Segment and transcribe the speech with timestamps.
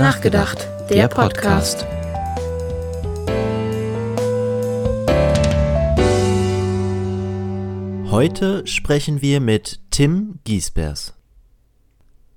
[0.00, 1.86] nachgedacht, der Podcast.
[8.10, 11.12] Heute sprechen wir mit Tim Giesbers.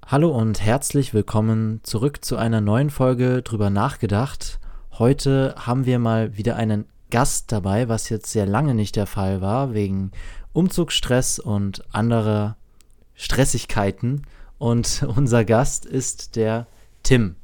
[0.06, 4.60] Hallo und herzlich willkommen zurück zu einer neuen Folge drüber nachgedacht.
[5.00, 9.40] Heute haben wir mal wieder einen Gast dabei, was jetzt sehr lange nicht der Fall
[9.40, 10.12] war, wegen
[10.52, 12.58] Umzugsstress und anderer
[13.14, 14.24] Stressigkeiten.
[14.58, 16.68] Und unser Gast ist der
[17.04, 17.38] Tim.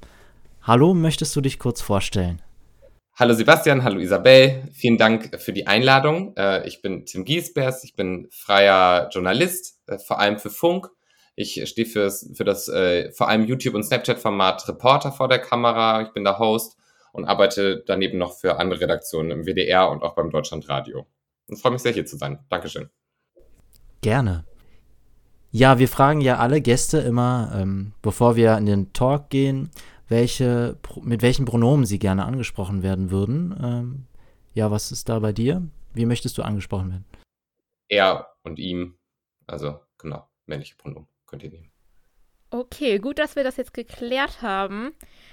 [0.70, 2.44] Hallo, möchtest du dich kurz vorstellen?
[3.16, 6.36] Hallo Sebastian, hallo Isabel, vielen Dank für die Einladung.
[6.38, 10.92] Äh, ich bin Tim Giesbers, ich bin freier Journalist, äh, vor allem für Funk.
[11.36, 16.04] Ich stehe für, für das äh, vor allem YouTube- und Snapchat-Format Reporter vor der Kamera.
[16.04, 16.78] Ich bin der Host
[17.14, 21.08] und arbeite daneben noch für andere Redaktionen im WDR und auch beim Deutschlandradio.
[21.48, 22.46] Und freue mich sehr, hier zu sein.
[22.48, 22.92] Dankeschön.
[24.02, 24.46] Gerne.
[25.50, 29.72] Ja, wir fragen ja alle Gäste immer, ähm, bevor wir in den Talk gehen,
[30.10, 33.56] welche, mit welchen Pronomen sie gerne angesprochen werden würden.
[33.64, 34.06] Ähm,
[34.54, 35.64] ja, was ist da bei dir?
[35.94, 37.06] Wie möchtest du angesprochen werden?
[37.88, 38.98] Er und ihm,
[39.48, 41.72] also genau, männliche Pronomen könnt ihr nehmen.
[42.52, 44.92] Okay, gut, dass wir das jetzt geklärt haben,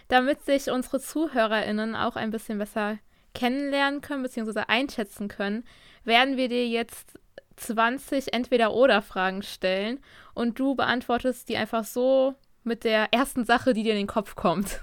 [0.08, 2.98] damit sich unsere ZuhörerInnen auch ein bisschen besser
[3.34, 5.64] kennenlernen können, beziehungsweise einschätzen können,
[6.04, 7.18] werden wir dir jetzt
[7.56, 10.00] 20 Entweder-Oder-Fragen stellen
[10.34, 12.34] und du beantwortest die einfach so
[12.66, 14.82] mit der ersten Sache, die dir in den Kopf kommt.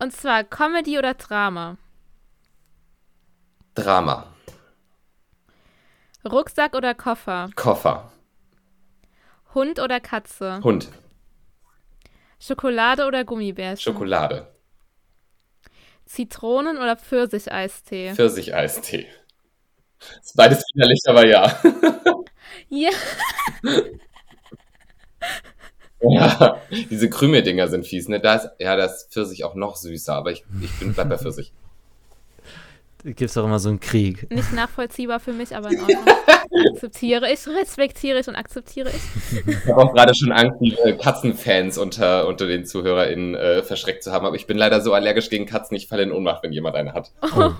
[0.00, 1.76] Und zwar Comedy oder Drama?
[3.74, 4.26] Drama.
[6.24, 7.50] Rucksack oder Koffer?
[7.54, 8.12] Koffer.
[9.54, 10.60] Hund oder Katze?
[10.62, 10.88] Hund.
[12.40, 13.92] Schokolade oder Gummibärchen?
[13.92, 14.46] Schokolade.
[16.06, 18.14] Zitronen- oder Pfirsicheistee?
[18.14, 19.06] Pfirsicheistee.
[20.22, 21.60] Ist beides widerlich, aber ja.
[22.68, 22.90] Ja.
[26.00, 26.56] ja,
[26.90, 28.20] diese Krümeldinger sind fies, ne?
[28.20, 31.18] Da ist, ja, das ist Pfirsich auch noch süßer, aber ich, ich bin, bleib bei
[31.18, 31.52] Pfirsich.
[33.04, 34.28] Da gibt es auch immer so einen Krieg.
[34.28, 36.04] Nicht nachvollziehbar für mich, aber in Ordnung.
[36.72, 39.46] akzeptiere ich, respektiere ich und akzeptiere ich.
[39.46, 44.02] Ich habe auch gerade schon Angst, die äh, Katzenfans unter, unter den ZuhörerInnen äh, verschreckt
[44.02, 46.52] zu haben, aber ich bin leider so allergisch gegen Katzen, ich falle in Ohnmacht, wenn
[46.52, 47.12] jemand eine hat.
[47.36, 47.52] Oh.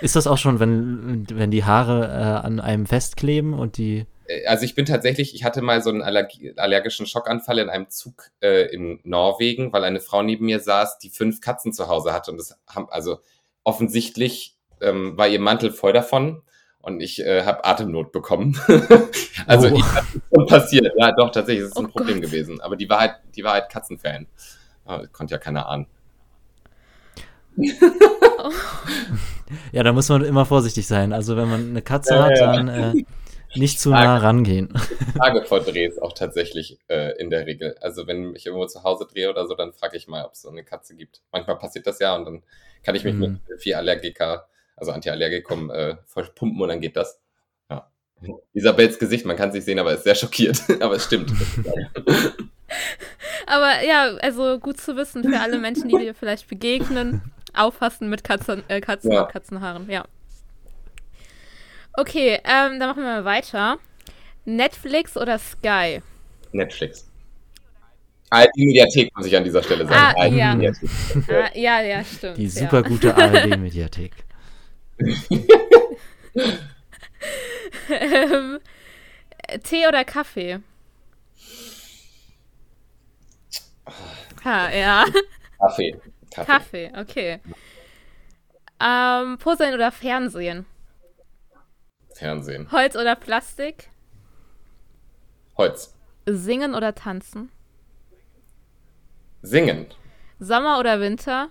[0.00, 4.06] Ist das auch schon, wenn, wenn die Haare äh, an einem festkleben und die.
[4.26, 8.30] Äh, also ich bin tatsächlich, ich hatte mal so einen allergischen Schockanfall in einem Zug
[8.42, 12.30] äh, in Norwegen, weil eine Frau neben mir saß, die fünf Katzen zu Hause hatte
[12.30, 13.20] und das haben, also
[13.64, 16.42] offensichtlich ähm, war ihr Mantel voll davon
[16.80, 18.60] und ich äh, habe Atemnot bekommen.
[19.46, 19.76] also Oh.
[19.76, 20.92] ich, das ist schon passiert.
[20.98, 22.30] Ja, doch, tatsächlich, es ist Oh ein Problem Gott.
[22.30, 22.60] gewesen.
[22.60, 24.26] Aber die war halt, die war halt Katzenfan.
[24.84, 25.86] Aber konnte ja keiner ahnen.
[29.72, 31.12] Ja, da muss man immer vorsichtig sein.
[31.12, 32.52] Also, wenn man eine Katze Ja, hat, ja.
[32.56, 33.04] dann äh,
[33.56, 34.72] nicht zu nah rangehen.
[35.18, 37.76] Tage vor Drehs auch tatsächlich äh, in der Regel.
[37.80, 40.42] Also wenn ich irgendwo zu Hause drehe oder so, dann frage ich mal, ob es
[40.42, 41.22] so eine Katze gibt.
[41.32, 42.42] Manchmal passiert das ja und dann
[42.82, 43.40] kann ich mich Mhm.
[43.48, 47.20] mit vier Allergiker, also Antiallergikum, äh, voll pumpen und dann geht das.
[47.70, 47.88] Ja.
[48.52, 50.58] Isabels Gesicht, man kann es nicht sehen, aber ist sehr schockiert.
[50.80, 51.32] aber es stimmt.
[53.46, 57.20] Aber ja, also gut zu wissen für alle Menschen, die dir vielleicht begegnen.
[57.52, 59.22] Aufpassen mit Katzen, äh, Katzen Ja.
[59.24, 60.04] und Katzenhaaren, ja.
[61.96, 63.78] Okay, ähm, dann machen wir mal weiter.
[64.44, 66.02] Netflix oder Sky?
[66.52, 67.08] Netflix.
[68.30, 70.16] ARD-Mediathek muss ich an dieser Stelle sagen.
[70.18, 70.50] Ah, ja.
[70.50, 70.90] ARD-Mediathek.
[71.28, 72.36] Ah, ja, ja, stimmt.
[72.36, 72.50] Die ja.
[72.50, 74.12] super gute ARD-Mediathek.
[77.90, 78.58] ähm,
[79.62, 80.58] Tee oder Kaffee?
[84.44, 85.04] Ha, ja.
[85.58, 85.96] Kaffee.
[86.30, 86.44] Kaffee.
[86.44, 87.38] Kaffee, okay.
[88.80, 90.66] Ähm, Puzzeln oder Fernsehen?
[92.14, 92.70] Fernsehen.
[92.70, 93.90] Holz oder Plastik?
[95.56, 95.94] Holz.
[96.26, 97.50] Singen oder tanzen?
[99.42, 99.86] Singen.
[100.38, 101.50] Sommer oder Winter?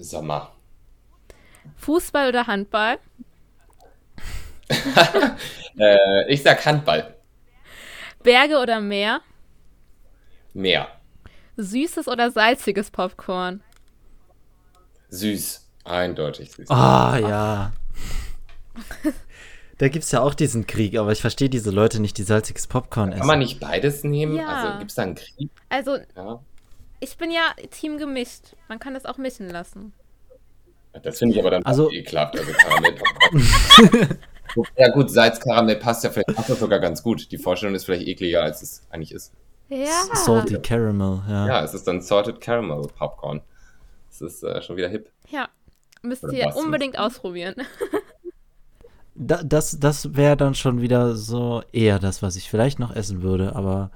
[0.00, 0.52] Sommer.
[1.76, 2.98] Fußball oder Handball?
[5.76, 7.16] Äh, ich sag Handball.
[8.22, 9.22] Berge oder Meer?
[10.52, 10.86] Meer.
[11.56, 13.60] Süßes oder salziges Popcorn?
[15.08, 15.63] Süß.
[15.84, 16.50] Eindeutig.
[16.68, 17.72] Ah, ja.
[19.78, 22.66] Da gibt es ja auch diesen Krieg, aber ich verstehe diese Leute nicht, die salziges
[22.66, 23.18] Popcorn essen.
[23.20, 24.36] Kann man nicht beides nehmen?
[24.36, 24.46] Ja.
[24.46, 25.50] Also gibt es da einen Krieg?
[25.68, 26.40] Also, Ja.
[27.00, 28.54] ich bin ja Team gemischt.
[28.68, 29.92] Man kann das auch mischen lassen.
[31.02, 32.38] Das finde ich aber dann Also- auch ekelhaft.
[32.38, 34.18] Also Karamellpopcorn.
[34.78, 37.30] ja gut, Salzkaramell passt ja vielleicht passt das sogar ganz gut.
[37.32, 39.32] Die Vorstellung ist vielleicht ekliger, als es eigentlich ist.
[39.70, 40.04] Ja.
[40.14, 41.46] Salty Caramel, ja.
[41.48, 43.40] Ja, es ist dann Salted Caramel Popcorn.
[44.08, 45.10] Das ist äh, schon wieder hip.
[45.30, 45.48] Ja.
[46.04, 47.54] Müsst Oder ihr unbedingt ausprobieren.
[49.14, 53.22] da, das, das wäre dann schon wieder so eher das, was ich vielleicht noch essen
[53.22, 53.90] würde, aber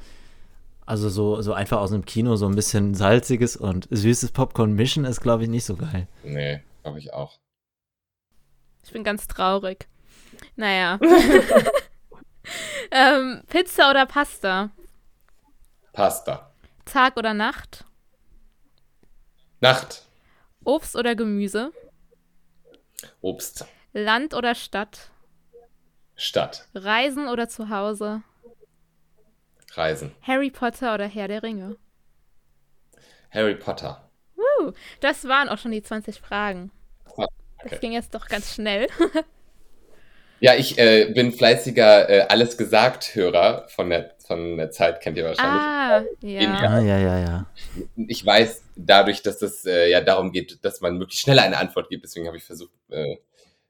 [0.87, 5.05] also so, so einfach aus dem Kino so ein bisschen salziges und süßes Popcorn mischen
[5.05, 6.09] ist, glaube ich, nicht so geil.
[6.25, 7.39] Nee, glaube ich auch.
[8.83, 9.87] Ich bin ganz traurig.
[10.57, 10.99] Naja.
[12.91, 14.71] ähm, Pizza oder Pasta?
[15.93, 16.53] Pasta.
[16.87, 17.85] Tag oder Nacht?
[19.61, 20.07] Nacht.
[20.65, 21.71] Obst oder Gemüse?
[23.21, 23.65] Obst.
[23.93, 25.11] Land oder Stadt?
[26.17, 26.67] Stadt.
[26.75, 28.23] Reisen oder zu Hause?
[29.73, 30.15] Reisen.
[30.23, 31.77] Harry Potter oder Herr der Ringe?
[33.31, 34.09] Harry Potter.
[34.37, 36.71] Uh, das waren auch schon die 20 Fragen.
[37.17, 37.27] Ah,
[37.63, 37.79] Das okay.
[37.81, 38.89] ging jetzt doch ganz schnell.
[40.41, 45.25] Ja, ich äh, bin fleißiger äh, Alles gesagt-Hörer von der, von der Zeit, kennt ihr
[45.25, 45.63] wahrscheinlich.
[45.63, 46.81] ah, ja.
[46.81, 47.47] Ja, ja, ja.
[47.97, 51.89] Ich weiß dadurch, dass es äh, ja darum geht, dass man möglichst schnell eine Antwort
[51.89, 52.05] gibt.
[52.05, 53.17] Deswegen habe ich versucht, äh,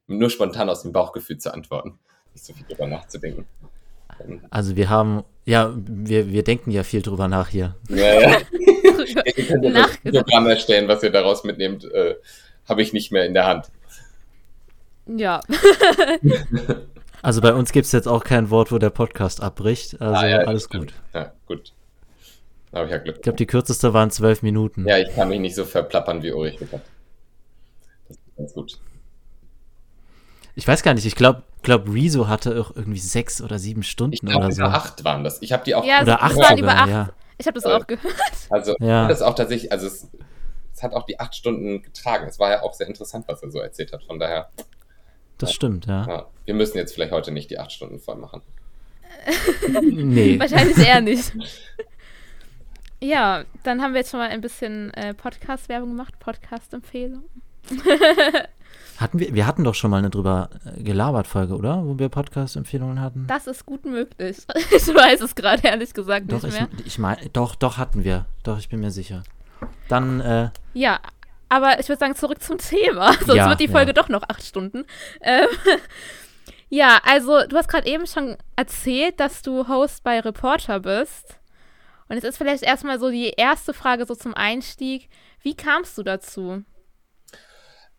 [0.07, 1.97] nur spontan aus dem Bauchgefühl zu antworten.
[2.33, 3.47] Nicht so viel drüber nachzudenken.
[4.49, 7.75] Also wir haben, ja, wir, wir denken ja viel drüber nach hier.
[7.89, 8.37] Ja, ja.
[9.35, 10.25] Ihr könnt ja das Nachgedacht.
[10.25, 12.15] Programm erstellen, was ihr daraus mitnehmt, äh,
[12.67, 13.71] habe ich nicht mehr in der Hand.
[15.17, 15.41] Ja.
[17.21, 19.99] Also bei uns gibt es jetzt auch kein Wort, wo der Podcast abbricht.
[19.99, 20.93] Also Ah, ja, alles gut.
[21.13, 21.73] Ja, gut.
[22.71, 23.17] Da habe ich ja Glück.
[23.17, 24.87] Ich glaube, die kürzeste waren zwölf Minuten.
[24.87, 26.59] Ja, ich kann mich nicht so verplappern wie Ulrich.
[26.61, 26.69] Das
[28.15, 28.79] ist ganz gut.
[30.55, 33.89] Ich weiß gar nicht, ich glaube, glaub, Rezo hatte auch irgendwie sechs oder sieben Ich
[33.91, 34.61] Stunden glaube, oder so.
[34.61, 35.41] über acht waren das.
[35.41, 35.83] Ich habe die auch.
[35.83, 36.89] Ja, Oder acht waren über acht.
[36.89, 37.09] ja.
[37.37, 38.13] Ich habe das auch gehört.
[38.49, 39.09] Also, Ja.
[39.09, 40.07] das auch tatsächlich, also es,
[40.73, 42.27] es hat auch die acht Stunden getragen.
[42.29, 44.03] Es war ja auch sehr interessant, was er so erzählt hat.
[44.05, 44.49] Von daher,
[45.39, 46.05] Das stimmt, ja.
[46.07, 48.41] ja, wir müssen jetzt vielleicht heute nicht die acht Stunden voll machen.
[49.81, 50.39] Nee.
[50.39, 51.33] Wahrscheinlich eher nicht.
[53.01, 57.23] Ja, dann haben wir jetzt schon mal ein bisschen äh, Podcast-Werbung gemacht, Podcast-Empfehlung.
[58.97, 61.85] Hatten wir, wir hatten doch schon mal eine drüber äh, gelabert Folge, oder?
[61.85, 63.25] Wo wir Podcast-Empfehlungen hatten.
[63.27, 64.39] Das ist gut möglich.
[64.75, 66.67] Ich weiß es gerade ehrlich gesagt doch, nicht ich, mehr.
[66.85, 68.25] ich meine, doch, doch hatten wir.
[68.43, 69.23] Doch, ich bin mir sicher.
[69.87, 70.99] Dann, äh, Ja,
[71.49, 73.13] aber ich würde sagen, zurück zum Thema.
[73.25, 73.71] Sonst Ja, wird die ja.
[73.71, 74.85] Folge doch noch acht Stunden.
[75.21, 75.47] Ähm,
[76.69, 81.39] ja, also du hast gerade eben schon erzählt, dass du Host bei Reporter bist.
[82.07, 85.09] Und jetzt ist vielleicht erstmal so die erste Frage so zum Einstieg.
[85.41, 86.63] Wie kamst du dazu?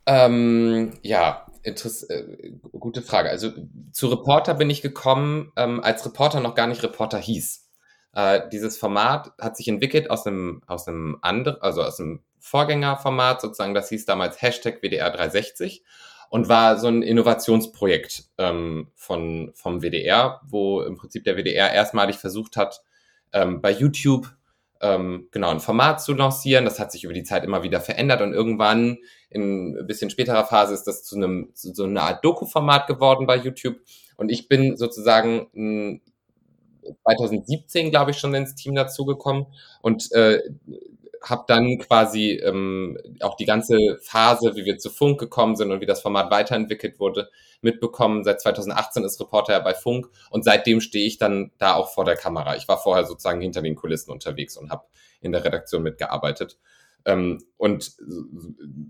[0.06, 3.30] Ähm, ja, interess äh, gute Frage.
[3.30, 3.52] Also
[3.92, 7.68] zu Reporter bin ich gekommen, ähm, als Reporter noch gar nicht Reporter hieß.
[8.14, 13.40] Äh, dieses Format hat sich entwickelt aus einem, aus einem anderen, also aus einem Vorgängerformat
[13.40, 15.82] sozusagen, das hieß damals Hashtag WDR 360
[16.30, 22.16] und war so ein Innovationsprojekt ähm, von, vom WDR, wo im Prinzip der WDR erstmalig
[22.16, 22.82] versucht hat,
[23.32, 24.28] ähm, bei YouTube
[24.80, 26.64] ähm, genau ein Format zu lancieren.
[26.64, 28.98] Das hat sich über die Zeit immer wieder verändert und irgendwann
[29.28, 33.26] in ein bisschen späterer Phase ist das zu einem zu so einer Art Doku-Format geworden
[33.26, 33.76] bei YouTube.
[34.16, 36.00] Und ich bin sozusagen mh,
[37.02, 39.46] 2017, glaube ich, schon ins Team dazugekommen
[39.82, 40.40] und äh,
[41.22, 45.80] habe dann quasi ähm, auch die ganze Phase, wie wir zu Funk gekommen sind und
[45.80, 47.30] wie das Format weiterentwickelt wurde,
[47.62, 48.24] mitbekommen.
[48.24, 52.04] Seit 2018 ist Reporter ja bei Funk und seitdem stehe ich dann da auch vor
[52.04, 52.56] der Kamera.
[52.56, 54.84] Ich war vorher sozusagen hinter den Kulissen unterwegs und habe
[55.20, 56.58] in der Redaktion mitgearbeitet.
[57.04, 57.92] Ähm, und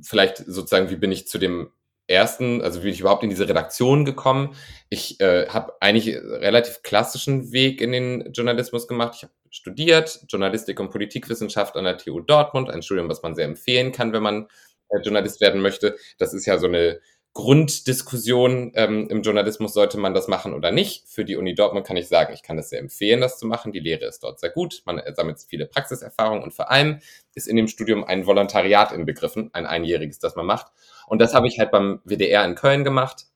[0.02, 1.70] vielleicht sozusagen, wie bin ich zu dem
[2.06, 4.54] ersten, also wie bin ich überhaupt in diese Redaktion gekommen?
[4.88, 9.14] Ich äh, habe eigentlich relativ klassischen Weg in den Journalismus gemacht.
[9.16, 13.44] Ich habe studiert Journalistik und Politikwissenschaft an der TU Dortmund, ein Studium, was man sehr
[13.44, 14.48] empfehlen kann, wenn man
[14.88, 15.96] äh, Journalist werden möchte.
[16.18, 17.00] Das ist ja so eine
[17.32, 21.08] Grunddiskussion ähm, im Journalismus, sollte man das machen oder nicht.
[21.08, 23.70] Für die Uni Dortmund kann ich sagen, ich kann es sehr empfehlen, das zu machen.
[23.70, 24.82] Die Lehre ist dort sehr gut.
[24.84, 26.98] Man sammelt viele Praxiserfahrungen und vor allem
[27.34, 30.72] ist in dem Studium ein Volontariat inbegriffen, ein einjähriges, das man macht.
[31.06, 33.26] Und das habe ich halt beim WDR in Köln gemacht.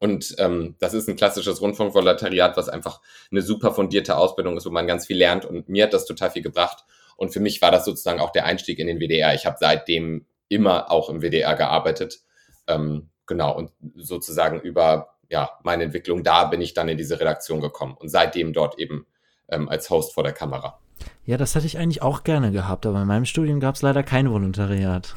[0.00, 4.70] Und ähm, das ist ein klassisches Rundfunkvolontariat, was einfach eine super fundierte Ausbildung ist, wo
[4.70, 5.44] man ganz viel lernt.
[5.44, 6.84] Und mir hat das total viel gebracht.
[7.16, 9.34] Und für mich war das sozusagen auch der Einstieg in den WDR.
[9.34, 12.20] Ich habe seitdem immer auch im WDR gearbeitet.
[12.66, 17.60] Ähm, genau, und sozusagen über ja, meine Entwicklung da bin ich dann in diese Redaktion
[17.60, 19.06] gekommen und seitdem dort eben
[19.48, 20.80] ähm, als Host vor der Kamera.
[21.24, 24.02] ja, das hätte ich eigentlich auch gerne gehabt, aber in meinem Studium gab es leider
[24.02, 25.14] kein Volontariat.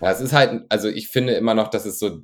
[0.00, 2.20] Ja, es ist halt, also ich finde immer noch, dass es so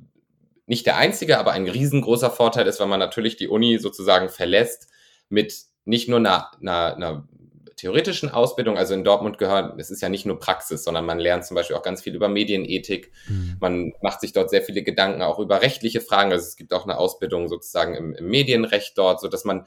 [0.65, 4.89] nicht der einzige, aber ein riesengroßer Vorteil ist, wenn man natürlich die Uni sozusagen verlässt
[5.29, 5.53] mit
[5.85, 7.27] nicht nur einer, einer, einer
[7.75, 11.45] theoretischen Ausbildung, also in Dortmund gehört, es ist ja nicht nur Praxis, sondern man lernt
[11.45, 13.11] zum Beispiel auch ganz viel über Medienethik.
[13.25, 13.57] Hm.
[13.59, 16.31] Man macht sich dort sehr viele Gedanken auch über rechtliche Fragen.
[16.31, 19.65] Also es gibt auch eine Ausbildung sozusagen im, im Medienrecht dort, so dass man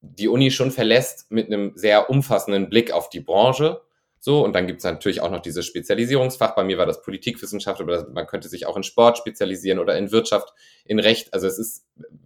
[0.00, 3.82] die Uni schon verlässt mit einem sehr umfassenden Blick auf die Branche,
[4.24, 6.54] So, und dann gibt es natürlich auch noch dieses Spezialisierungsfach.
[6.54, 10.12] Bei mir war das Politikwissenschaft, aber man könnte sich auch in Sport spezialisieren oder in
[10.12, 10.54] Wirtschaft,
[10.86, 11.34] in Recht.
[11.34, 11.84] Also es ist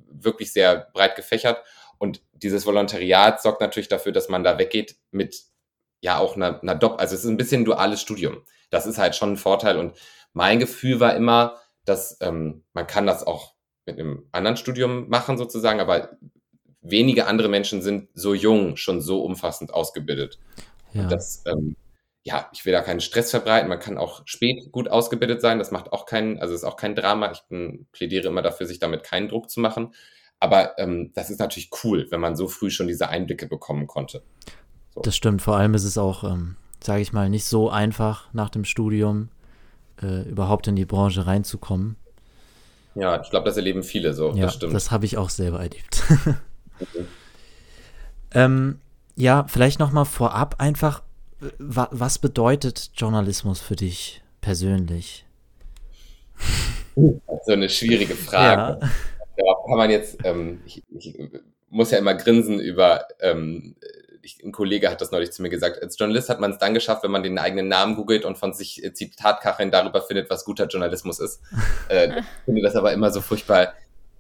[0.09, 1.61] wirklich sehr breit gefächert.
[1.99, 5.43] Und dieses Volontariat sorgt natürlich dafür, dass man da weggeht mit
[6.01, 7.01] ja auch einer, einer Dopp.
[7.01, 8.45] Also es ist ein bisschen ein duales Studium.
[8.71, 9.77] Das ist halt schon ein Vorteil.
[9.77, 9.97] Und
[10.33, 13.55] mein Gefühl war immer, dass ähm, man kann das auch
[13.87, 16.17] mit einem anderen Studium machen sozusagen, aber
[16.81, 20.39] wenige andere Menschen sind so jung schon so umfassend ausgebildet.
[20.93, 21.03] Ja.
[21.03, 21.75] Und das ähm,
[22.29, 23.71] ja, ich will da keinen Stress verbreiten.
[23.71, 25.59] Man kann auch spät gut ausgebildet sein.
[25.59, 27.33] Das macht auch keinen, also ist auch kein Drama.
[27.33, 29.95] Ich bin, plädiere immer dafür, sich damit keinen Druck zu machen.
[30.39, 34.23] Aber ähm, das ist natürlich cool, wenn man so früh schon diese Einblicke bekommen konnte.
[34.95, 35.01] So.
[35.01, 35.41] Das stimmt.
[35.41, 39.31] Vor allem ist es auch, ähm, sage ich mal, nicht so einfach nach dem Studium
[40.03, 41.97] äh, überhaupt in die Branche reinzukommen.
[42.95, 44.35] Ja, ich glaube, das erleben viele so.
[44.35, 44.75] Ja, das stimmt.
[44.75, 46.03] Das habe ich auch selber erlebt.
[46.79, 47.07] okay.
[48.35, 48.81] ähm,
[49.17, 51.03] ja, vielleicht noch mal vorab einfach,
[51.59, 55.25] was bedeutet Journalismus für dich persönlich?
[56.95, 58.81] So eine schwierige Frage.
[58.81, 58.91] Ja.
[59.37, 61.17] Darauf kann man jetzt, ähm, ich, ich,
[61.71, 63.77] muss ja immer grinsen über, ähm,
[64.23, 66.75] ich, ein Kollege hat das neulich zu mir gesagt, als Journalist hat man es dann
[66.75, 70.45] geschafft, wenn man den eigenen Namen googelt und von sich äh, Zitatkacheln darüber findet, was
[70.45, 71.41] guter Journalismus ist.
[71.89, 73.73] Äh, ich finde das aber immer so furchtbar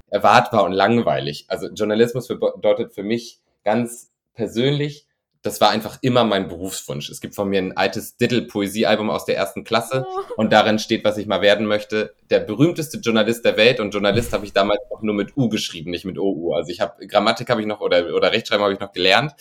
[0.08, 1.44] erwartbar und langweilig.
[1.48, 5.07] Also Journalismus bedeutet für mich ganz persönlich,
[5.42, 7.09] das war einfach immer mein Berufswunsch.
[7.11, 10.33] Es gibt von mir ein altes Diddle-Poesiealbum aus der ersten Klasse oh.
[10.37, 12.14] und darin steht, was ich mal werden möchte.
[12.30, 15.90] Der berühmteste Journalist der Welt und Journalist habe ich damals auch nur mit U geschrieben,
[15.90, 16.54] nicht mit OU.
[16.54, 19.35] Also ich habe Grammatik habe ich noch oder, oder Rechtschreiben habe ich noch gelernt,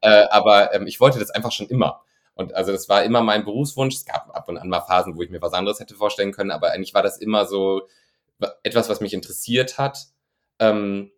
[0.00, 2.02] äh, aber ähm, ich wollte das einfach schon immer.
[2.34, 3.94] Und also das war immer mein Berufswunsch.
[3.94, 6.50] Es gab ab und an mal Phasen, wo ich mir was anderes hätte vorstellen können,
[6.50, 7.82] aber eigentlich war das immer so
[8.64, 10.06] etwas, was mich interessiert hat.
[10.58, 11.12] Ähm,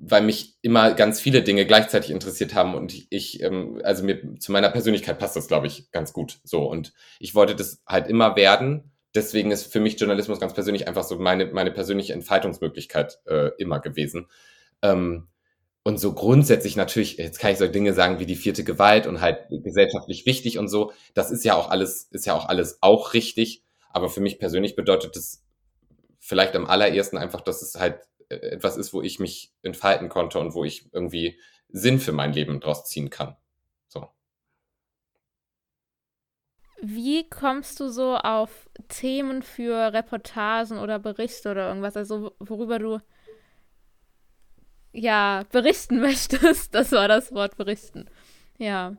[0.00, 4.52] weil mich immer ganz viele Dinge gleichzeitig interessiert haben und ich, ähm, also mir zu
[4.52, 6.40] meiner Persönlichkeit passt das, glaube ich, ganz gut.
[6.44, 8.92] So und ich wollte das halt immer werden.
[9.14, 13.80] Deswegen ist für mich Journalismus ganz persönlich einfach so meine meine persönliche Entfaltungsmöglichkeit äh, immer
[13.80, 14.26] gewesen.
[14.82, 15.28] Ähm,
[15.84, 19.20] und so grundsätzlich natürlich, jetzt kann ich so Dinge sagen wie die vierte Gewalt und
[19.20, 20.92] halt gesellschaftlich wichtig und so.
[21.14, 23.64] Das ist ja auch alles, ist ja auch alles auch richtig.
[23.90, 25.42] Aber für mich persönlich bedeutet das
[26.20, 27.98] vielleicht am allerersten einfach, dass es halt
[28.40, 32.60] etwas ist, wo ich mich entfalten konnte und wo ich irgendwie Sinn für mein Leben
[32.60, 33.36] draus ziehen kann.
[33.88, 34.08] So.
[36.80, 42.98] Wie kommst du so auf Themen für Reportagen oder Berichte oder irgendwas, also worüber du
[44.92, 46.74] ja berichten möchtest?
[46.74, 48.06] Das war das Wort berichten.
[48.58, 48.96] Ja.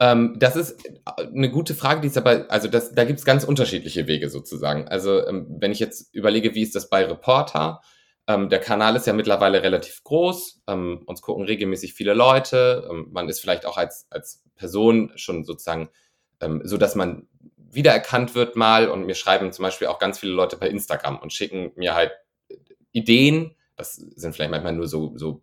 [0.00, 3.44] Ähm, das ist eine gute Frage, die ist aber, also das, da gibt es ganz
[3.44, 4.88] unterschiedliche Wege sozusagen.
[4.88, 7.82] Also ähm, wenn ich jetzt überlege, wie ist das bei Reporter,
[8.26, 10.62] ähm, der Kanal ist ja mittlerweile relativ groß.
[10.68, 12.88] Ähm, uns gucken regelmäßig viele Leute.
[12.90, 15.88] Ähm, man ist vielleicht auch als, als Person schon sozusagen
[16.40, 17.26] ähm, so, dass man
[17.56, 18.88] wiedererkannt wird mal.
[18.88, 22.12] Und mir schreiben zum Beispiel auch ganz viele Leute per Instagram und schicken mir halt
[22.92, 23.56] Ideen.
[23.76, 25.42] Das sind vielleicht manchmal nur so, so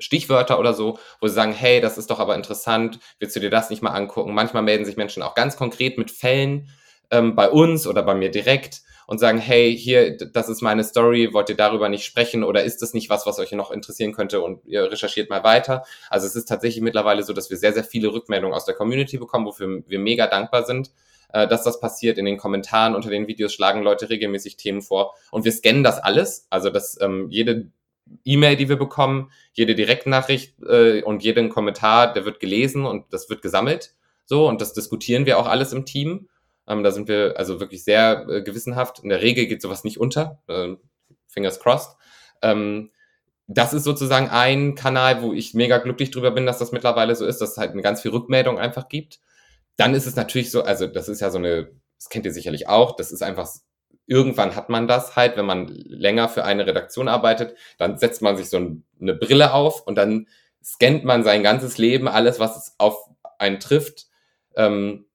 [0.00, 3.50] Stichwörter oder so, wo sie sagen, hey, das ist doch aber interessant, willst du dir
[3.50, 4.34] das nicht mal angucken?
[4.34, 6.70] Manchmal melden sich Menschen auch ganz konkret mit Fällen
[7.10, 11.30] ähm, bei uns oder bei mir direkt und sagen, hey, hier, das ist meine Story,
[11.32, 14.40] wollt ihr darüber nicht sprechen oder ist das nicht was, was euch noch interessieren könnte
[14.40, 15.84] und ihr recherchiert mal weiter.
[16.08, 19.18] Also es ist tatsächlich mittlerweile so, dass wir sehr, sehr viele Rückmeldungen aus der Community
[19.18, 20.92] bekommen, wofür wir mega dankbar sind,
[21.32, 22.18] äh, dass das passiert.
[22.18, 25.98] In den Kommentaren unter den Videos schlagen Leute regelmäßig Themen vor und wir scannen das
[25.98, 26.46] alles.
[26.48, 27.72] Also dass ähm, jede
[28.24, 33.28] E-Mail, die wir bekommen, jede Direktnachricht äh, und jeden Kommentar, der wird gelesen und das
[33.28, 33.94] wird gesammelt.
[34.24, 36.28] So, und das diskutieren wir auch alles im Team.
[36.70, 39.00] Ähm, da sind wir also wirklich sehr äh, gewissenhaft.
[39.00, 40.40] In der Regel geht sowas nicht unter.
[40.46, 40.76] Äh,
[41.26, 41.96] fingers crossed.
[42.42, 42.90] Ähm,
[43.48, 47.26] das ist sozusagen ein Kanal, wo ich mega glücklich drüber bin, dass das mittlerweile so
[47.26, 49.18] ist, dass es halt eine ganz viel Rückmeldung einfach gibt.
[49.76, 52.68] Dann ist es natürlich so, also das ist ja so eine, das kennt ihr sicherlich
[52.68, 53.48] auch, das ist einfach,
[54.06, 58.36] irgendwann hat man das halt, wenn man länger für eine Redaktion arbeitet, dann setzt man
[58.36, 58.56] sich so
[59.00, 60.28] eine Brille auf und dann
[60.62, 63.08] scannt man sein ganzes Leben, alles, was auf
[63.38, 64.06] einen trifft,
[64.54, 65.06] ähm,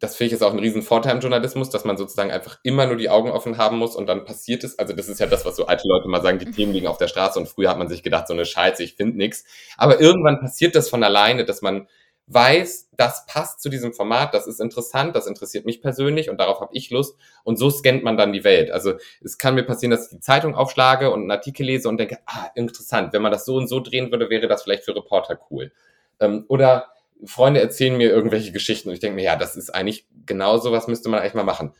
[0.00, 2.86] das finde ich ist auch ein riesen Vorteil im Journalismus, dass man sozusagen einfach immer
[2.86, 4.78] nur die Augen offen haben muss und dann passiert es.
[4.78, 6.98] Also das ist ja das, was so alte Leute mal sagen, die Themen liegen auf
[6.98, 9.44] der Straße und früher hat man sich gedacht, so eine Scheiße, ich finde nichts.
[9.76, 11.88] Aber irgendwann passiert das von alleine, dass man
[12.28, 16.60] weiß, das passt zu diesem Format, das ist interessant, das interessiert mich persönlich und darauf
[16.60, 17.16] habe ich Lust.
[17.42, 18.70] Und so scannt man dann die Welt.
[18.70, 21.96] Also es kann mir passieren, dass ich die Zeitung aufschlage und einen Artikel lese und
[21.98, 24.94] denke, ah, interessant, wenn man das so und so drehen würde, wäre das vielleicht für
[24.94, 25.72] Reporter cool.
[26.20, 26.88] Ähm, oder
[27.24, 30.72] Freunde erzählen mir irgendwelche Geschichten und ich denke mir, ja, das ist eigentlich genau so
[30.72, 31.74] was müsste man eigentlich mal machen.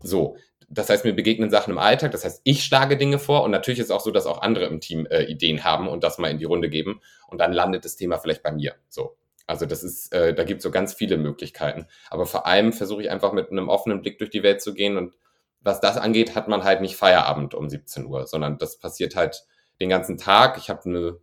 [0.00, 0.36] So,
[0.68, 3.80] das heißt, mir begegnen Sachen im Alltag, das heißt, ich schlage Dinge vor und natürlich
[3.80, 6.38] ist auch so, dass auch andere im Team äh, Ideen haben und das mal in
[6.38, 8.74] die Runde geben und dann landet das Thema vielleicht bei mir.
[8.88, 9.16] So.
[9.46, 11.86] Also das ist, äh, da gibt es so ganz viele Möglichkeiten.
[12.10, 14.96] Aber vor allem versuche ich einfach mit einem offenen Blick durch die Welt zu gehen
[14.96, 15.14] und
[15.60, 19.44] was das angeht, hat man halt nicht Feierabend um 17 Uhr, sondern das passiert halt
[19.80, 20.58] den ganzen Tag.
[20.58, 21.18] Ich habe eine in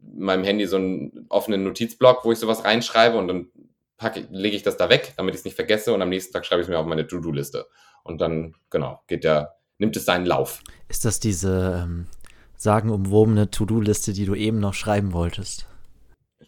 [0.00, 3.48] meinem Handy so einen offenen Notizblock, wo ich sowas reinschreibe und dann
[3.96, 6.46] packe, lege ich das da weg, damit ich es nicht vergesse und am nächsten Tag
[6.46, 7.66] schreibe ich es mir auf meine To-Do-Liste.
[8.02, 10.62] Und dann, genau, geht der, nimmt es seinen Lauf.
[10.88, 12.06] Ist das diese ähm,
[12.56, 15.66] sagenumwobene To-Do-Liste, die du eben noch schreiben wolltest?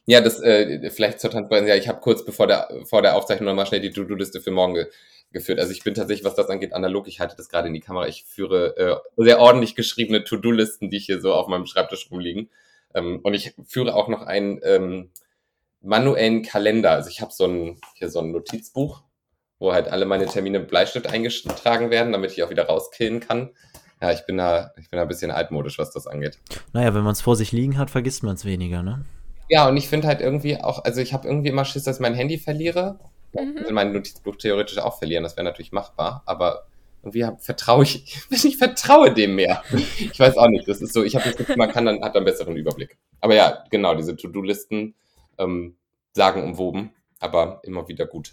[0.07, 1.69] Ja, das äh, vielleicht zur Transparenz.
[1.69, 4.75] Ja, ich habe kurz bevor der vor der Aufzeichnung nochmal schnell die To-Do-Liste für morgen
[4.75, 4.87] ge
[5.31, 5.61] geführt.
[5.61, 7.09] Also ich bin tatsächlich, was das angeht, analog.
[7.09, 8.07] Ich halte das gerade in die Kamera.
[8.07, 12.51] Ich führe äh, sehr ordentlich geschriebene To-Do-Listen, die hier so auf meinem Schreibtisch rumliegen.
[12.95, 15.11] Ähm, und ich führe auch noch einen ähm,
[15.81, 16.93] manuellen Kalender.
[16.93, 19.03] Also ich habe so ein hier so ein Notizbuch,
[19.59, 23.51] wo halt alle meine Termine mit Bleistift eingetragen werden, damit ich auch wieder rauskillen kann.
[24.01, 26.39] Ja, ich bin da, ich bin da ein bisschen altmodisch, was das angeht.
[26.73, 29.05] Naja, wenn man es vor sich liegen hat, vergisst man es weniger, ne?
[29.49, 32.01] Ja, und ich finde halt irgendwie auch, also ich habe irgendwie immer Schiss, dass ich
[32.01, 32.99] mein Handy verliere.
[33.33, 33.59] Mhm.
[33.59, 36.67] Ich will mein Notizbuch theoretisch auch verlieren, das wäre natürlich machbar, aber
[37.03, 39.63] irgendwie vertraue ich, ich vertraue dem mehr.
[39.99, 42.17] Ich weiß auch nicht, das ist so, ich habe das Gefühl, man kann dann, hat
[42.17, 42.97] einen besseren Überblick.
[43.21, 44.95] Aber ja, genau, diese To-Do-Listen
[45.39, 45.77] ähm,
[46.13, 46.91] sagen umwoben,
[47.21, 48.33] aber immer wieder gut.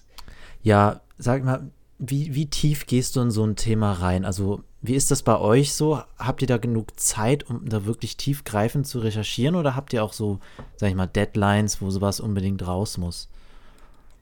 [0.61, 4.23] Ja, sag mal, wie, wie tief gehst du in so ein Thema rein?
[4.23, 6.01] Also, wie ist das bei euch so?
[6.17, 10.13] Habt ihr da genug Zeit, um da wirklich tiefgreifend zu recherchieren oder habt ihr auch
[10.13, 10.39] so,
[10.77, 13.29] sag ich mal, Deadlines, wo sowas unbedingt raus muss?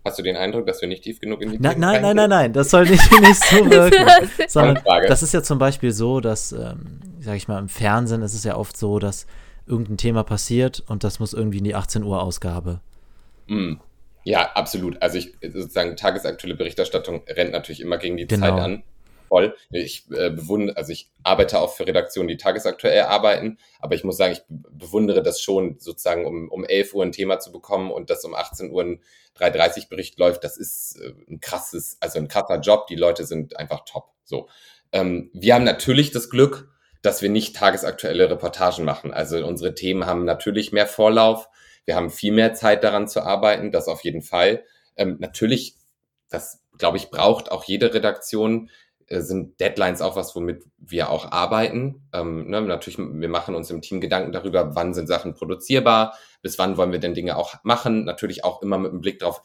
[0.08, 2.30] Hast du den Eindruck, dass wir nicht tief genug in die Na, Nein, nein, nein,
[2.30, 4.06] nein, das soll nicht, nicht so wirken.
[4.48, 8.34] sondern das ist ja zum Beispiel so, dass, ähm, sag ich mal, im Fernsehen ist
[8.34, 9.28] es ja oft so, dass
[9.66, 12.80] irgendein Thema passiert und das muss irgendwie in die 18 Uhr Ausgabe.
[13.48, 13.74] Mm.
[14.24, 15.02] Ja, absolut.
[15.02, 18.48] Also ich sozusagen tagesaktuelle Berichterstattung rennt natürlich immer gegen die genau.
[18.48, 18.84] Zeit an.
[19.28, 19.56] Voll.
[19.72, 24.18] Ich äh, bewundere, also ich arbeite auch für Redaktionen, die tagesaktuell arbeiten, aber ich muss
[24.18, 28.10] sagen, ich bewundere das schon, sozusagen um, um 11 Uhr ein Thema zu bekommen und
[28.10, 29.02] das um 18 Uhr ein
[29.38, 32.88] 3.30 Bericht läuft, das ist äh, ein krasses, also ein krasser Job.
[32.88, 34.12] Die Leute sind einfach top.
[34.24, 34.48] So.
[34.92, 36.70] Ähm, wir haben natürlich das Glück,
[37.02, 39.14] dass wir nicht tagesaktuelle Reportagen machen.
[39.14, 41.50] Also unsere Themen haben natürlich mehr Vorlauf
[41.88, 44.64] wir haben viel mehr Zeit daran zu arbeiten, das auf jeden Fall.
[44.98, 45.76] Ähm, natürlich,
[46.30, 48.70] das glaube ich, braucht auch jede Redaktion,
[49.10, 52.08] sind Deadlines auch was, womit wir auch arbeiten.
[52.14, 56.60] Ähm, ne, natürlich, wir machen uns im Team Gedanken darüber, wann sind Sachen produzierbar, bis
[56.60, 58.04] wann wollen wir denn Dinge auch machen.
[58.04, 59.42] Natürlich auch immer mit einem Blick drauf,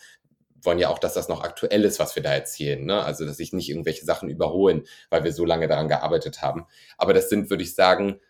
[0.62, 2.84] wollen ja auch, dass das noch aktuell ist, was wir da erzählen.
[2.84, 3.02] Ne?
[3.04, 6.66] Also, dass sich nicht irgendwelche Sachen überholen, weil wir so lange daran gearbeitet haben.
[6.98, 8.20] Aber das sind, würde ich sagen,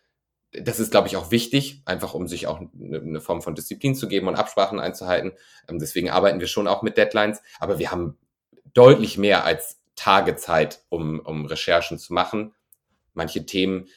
[0.52, 4.06] das ist, glaube ich, auch wichtig, einfach um sich auch eine Form von Disziplin zu
[4.06, 5.32] geben und Absprachen einzuhalten.
[5.68, 8.18] Ähm, deswegen arbeiten wir schon auch mit Deadlines, aber wir haben
[8.74, 12.54] deutlich mehr als Tage Zeit, um, um Recherchen zu machen.
[13.14, 13.88] Manche Themen,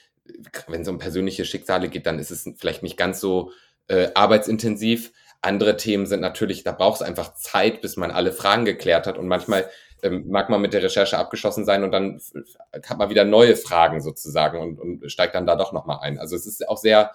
[0.68, 3.52] wenn es um persönliche Schicksale geht, dann ist es vielleicht nicht ganz so
[3.88, 5.12] äh, arbeitsintensiv.
[5.42, 9.18] Andere Themen sind natürlich, da braucht es einfach Zeit, bis man alle Fragen geklärt hat.
[9.18, 9.70] Und manchmal
[10.02, 12.20] ähm, mag man mit der Recherche abgeschlossen sein und dann
[12.88, 16.20] hat man wieder neue Fragen sozusagen und, und steigt dann da doch nochmal ein.
[16.20, 17.12] Also es ist auch sehr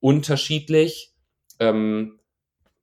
[0.00, 1.14] unterschiedlich,
[1.58, 2.20] ähm,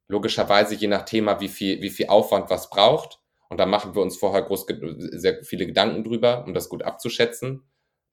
[0.08, 3.19] logischerweise je nach Thema, wie viel, wie viel Aufwand was braucht.
[3.50, 4.66] Und da machen wir uns vorher groß,
[5.12, 7.64] sehr viele Gedanken drüber, um das gut abzuschätzen.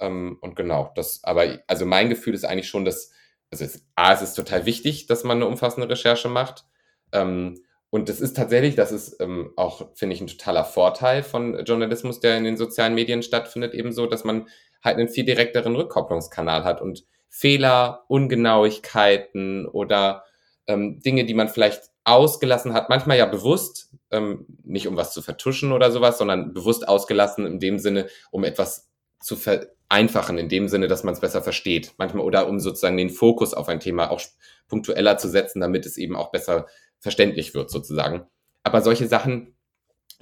[0.00, 3.10] Ähm, und genau, das, aber also mein Gefühl ist eigentlich schon, dass,
[3.50, 6.64] also es, A, es ist total wichtig, dass man eine umfassende Recherche macht.
[7.12, 11.64] Ähm, und das ist tatsächlich, das ist ähm, auch, finde ich, ein totaler Vorteil von
[11.64, 14.48] Journalismus, der in den sozialen Medien stattfindet, ebenso, dass man
[14.82, 20.24] halt einen viel direkteren Rückkopplungskanal hat und Fehler, Ungenauigkeiten oder
[20.66, 25.22] ähm, Dinge, die man vielleicht ausgelassen hat, manchmal ja bewusst, ähm, nicht um was zu
[25.22, 28.90] vertuschen oder sowas, sondern bewusst ausgelassen in dem Sinne, um etwas
[29.20, 31.94] zu vereinfachen, in dem Sinne, dass man es besser versteht.
[31.96, 34.20] Manchmal oder um sozusagen den Fokus auf ein Thema auch
[34.68, 36.66] punktueller zu setzen, damit es eben auch besser
[37.00, 38.26] verständlich wird sozusagen.
[38.62, 39.56] Aber solche Sachen,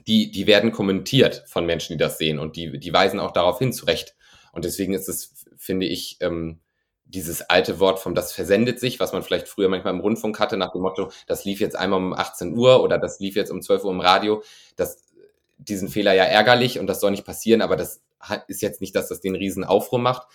[0.07, 3.59] die, die werden kommentiert von Menschen, die das sehen und die, die weisen auch darauf
[3.59, 4.15] hin zurecht.
[4.53, 6.61] Und deswegen ist es, finde ich, ähm,
[7.13, 10.57] dieses alte Wort vom das versendet sich, was man vielleicht früher manchmal im Rundfunk hatte,
[10.57, 13.63] nach dem Motto, das lief jetzt einmal um 18 Uhr oder das lief jetzt um
[13.63, 14.43] 12 Uhr im Radio,
[14.77, 15.05] das,
[15.59, 18.03] diesen Fehler ja ärgerlich und das soll nicht passieren, aber das
[18.49, 20.27] ist jetzt nicht, dass das den riesen Aufruhr macht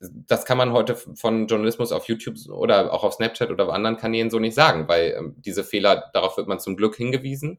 [0.00, 3.96] das kann man heute von Journalismus auf YouTube oder auch auf Snapchat oder auf anderen
[3.96, 7.58] Kanälen so nicht sagen, weil ähm, diese Fehler, darauf wird man zum Glück hingewiesen.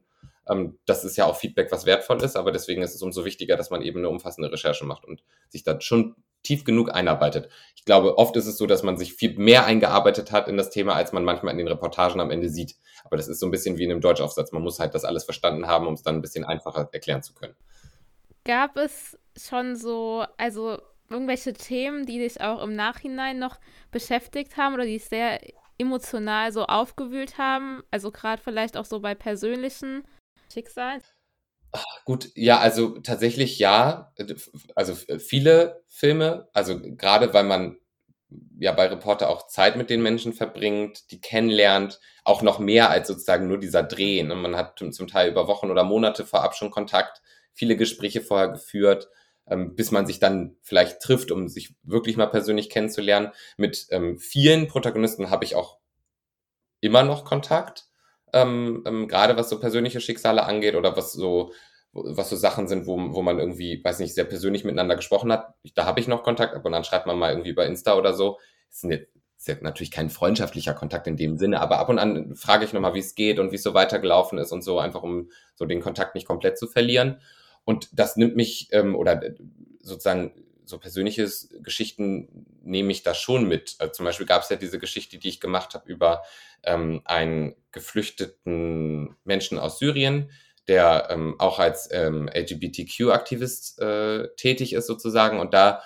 [0.49, 3.57] Ähm, das ist ja auch Feedback, was wertvoll ist, aber deswegen ist es umso wichtiger,
[3.57, 7.49] dass man eben eine umfassende Recherche macht und sich da schon tief genug einarbeitet.
[7.75, 10.69] Ich glaube, oft ist es so, dass man sich viel mehr eingearbeitet hat in das
[10.69, 12.75] Thema, als man manchmal in den Reportagen am Ende sieht.
[13.05, 14.51] Aber das ist so ein bisschen wie in einem Deutschaufsatz.
[14.51, 17.33] Man muss halt das alles verstanden haben, um es dann ein bisschen einfacher erklären zu
[17.33, 17.55] können.
[18.43, 20.77] Gab es schon so, also
[21.09, 23.57] irgendwelche Themen, die dich auch im Nachhinein noch
[23.91, 25.39] beschäftigt haben oder die sehr
[25.77, 27.83] emotional so aufgewühlt haben?
[27.89, 30.03] Also gerade vielleicht auch so bei persönlichen
[30.53, 31.01] Schicksalen?
[32.05, 34.13] Gut, ja, also tatsächlich ja.
[34.75, 37.77] Also viele Filme, also gerade weil man
[38.59, 43.07] ja bei Reporter auch Zeit mit den Menschen verbringt, die kennenlernt, auch noch mehr als
[43.07, 44.21] sozusagen nur dieser Dreh.
[44.23, 44.35] Ne?
[44.35, 47.21] Man hat zum Teil über Wochen oder Monate vorab schon Kontakt,
[47.53, 49.09] viele Gespräche vorher geführt,
[49.47, 53.31] ähm, bis man sich dann vielleicht trifft, um sich wirklich mal persönlich kennenzulernen.
[53.57, 55.79] Mit ähm, vielen Protagonisten habe ich auch
[56.79, 57.87] immer noch Kontakt,
[58.33, 61.51] ähm, ähm, gerade was so persönliche Schicksale angeht oder was so
[61.93, 65.53] was so Sachen sind, wo, wo man irgendwie, weiß nicht, sehr persönlich miteinander gesprochen hat.
[65.75, 68.39] Da habe ich noch Kontakt, aber dann schreibt man mal irgendwie bei Insta oder so.
[68.69, 72.35] Das ist, ist ja natürlich kein freundschaftlicher Kontakt in dem Sinne, aber ab und an
[72.35, 75.03] frage ich nochmal, wie es geht und wie es so weitergelaufen ist und so, einfach
[75.03, 77.21] um so den Kontakt nicht komplett zu verlieren.
[77.63, 79.21] Und das nimmt mich, ähm, oder
[79.81, 80.33] sozusagen
[80.65, 81.27] so persönliche
[81.61, 83.75] Geschichten nehme ich da schon mit.
[83.79, 86.23] Also zum Beispiel gab es ja diese Geschichte, die ich gemacht habe über
[86.63, 90.31] ähm, einen geflüchteten Menschen aus Syrien,
[90.67, 95.39] der ähm, auch als ähm, LGBTQ-Aktivist äh, tätig ist sozusagen.
[95.39, 95.81] Und da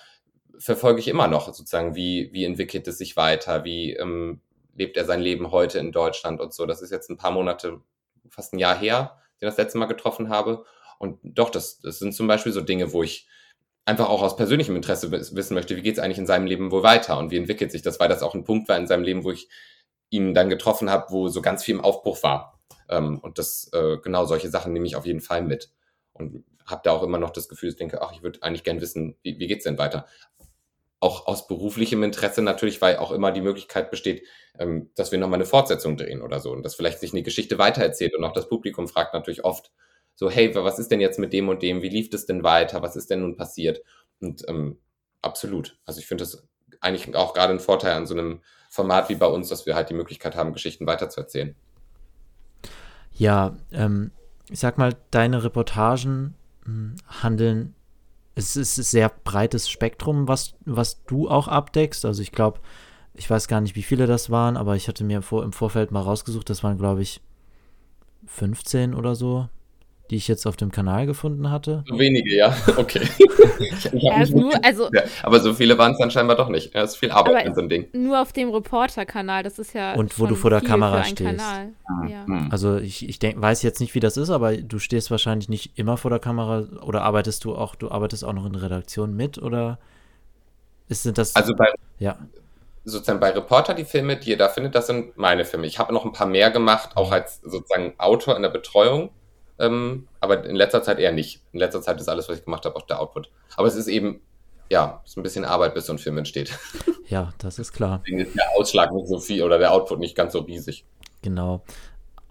[0.60, 4.42] verfolge ich immer noch sozusagen, wie, wie entwickelt es sich weiter, wie ähm,
[4.76, 6.66] lebt er sein Leben heute in Deutschland und so.
[6.66, 7.82] Das ist jetzt ein paar Monate,
[8.30, 10.64] fast ein Jahr her, den ich das letzte Mal getroffen habe.
[11.00, 13.28] Und doch, das, das sind zum Beispiel so Dinge, wo ich
[13.88, 16.84] einfach auch aus persönlichem Interesse wissen möchte, wie geht es eigentlich in seinem Leben wohl
[16.84, 19.24] weiter und wie entwickelt sich das, weil das auch ein Punkt war in seinem Leben,
[19.24, 19.48] wo ich
[20.10, 22.60] ihn dann getroffen habe, wo so ganz viel im Aufbruch war.
[22.90, 25.72] Ähm, und das, äh, genau solche Sachen nehme ich auf jeden Fall mit.
[26.12, 28.82] Und habe da auch immer noch das Gefühl, ich denke, ach, ich würde eigentlich gern
[28.82, 30.06] wissen, wie, wie geht's denn weiter?
[31.00, 34.24] Auch aus beruflichem Interesse natürlich, weil auch immer die Möglichkeit besteht,
[34.60, 37.58] ähm, dass wir nochmal eine Fortsetzung drehen oder so und dass vielleicht sich eine Geschichte
[37.58, 39.72] weitererzählt und auch das Publikum fragt natürlich oft
[40.18, 41.84] so, hey, was ist denn jetzt mit dem und dem?
[41.84, 42.82] Wie lief es denn weiter?
[42.82, 43.84] Was ist denn nun passiert?
[44.20, 44.80] Und ähm,
[45.22, 45.78] absolut.
[45.86, 46.44] Also ich finde das
[46.82, 49.92] eigentlich auch gerade ein Vorteil an so einem Format wie bei uns, dass wir halt
[49.92, 51.56] die Möglichkeit haben, Geschichten weiterzuerzählen.
[53.14, 54.10] Ja, ähm,
[54.50, 56.34] ich sag mal, deine Reportagen
[56.66, 57.76] mh, hm, handeln,
[58.34, 62.06] es ist ein sehr breites Spektrum, was, was du auch abdeckst.
[62.06, 62.60] Also ich glaube,
[63.14, 65.92] ich weiß gar nicht, wie viele das waren, aber ich hatte mir vor, im Vorfeld
[65.92, 67.22] mal rausgesucht, das waren, glaube ich,
[68.26, 69.48] 15 oder so
[70.10, 71.84] die ich jetzt auf dem Kanal gefunden hatte.
[71.88, 72.56] So wenige, ja.
[72.78, 73.02] Okay.
[73.60, 74.90] ich, ich ja, nur, also,
[75.24, 76.74] aber so viele waren es dann scheinbar doch nicht.
[76.76, 77.88] Es ist viel Arbeit in so ein Ding.
[77.94, 79.94] Nur auf dem Reporter-Kanal, das ist ja.
[79.94, 81.38] Und wo du vor der Kamera stehst.
[81.38, 81.70] Kanal.
[82.08, 82.26] Ja.
[82.26, 82.50] Hm.
[82.52, 85.78] Also ich, ich denk, weiß jetzt nicht, wie das ist, aber du stehst wahrscheinlich nicht
[85.78, 89.38] immer vor der Kamera oder arbeitest du auch, du arbeitest auch noch in Redaktion mit
[89.38, 89.80] oder
[90.88, 91.36] ist, sind das.
[91.36, 91.68] Also bei.
[92.00, 92.18] Ja
[92.88, 95.68] sozusagen bei Reporter die Filme, die ihr da findet, das sind meine Filme.
[95.68, 99.10] Ich habe noch ein paar mehr gemacht, auch als sozusagen Autor in der Betreuung.
[99.60, 101.42] Ähm, aber in letzter Zeit eher nicht.
[101.52, 103.30] In letzter Zeit ist alles, was ich gemacht habe, auch der Output.
[103.56, 104.22] Aber es ist eben,
[104.70, 106.58] ja, es ist ein bisschen Arbeit, bis so ein Film entsteht.
[107.10, 108.02] Ja, das ist klar.
[108.06, 110.84] Deswegen ist der Ausschlag nicht so viel oder der Output nicht ganz so riesig.
[111.22, 111.64] Genau.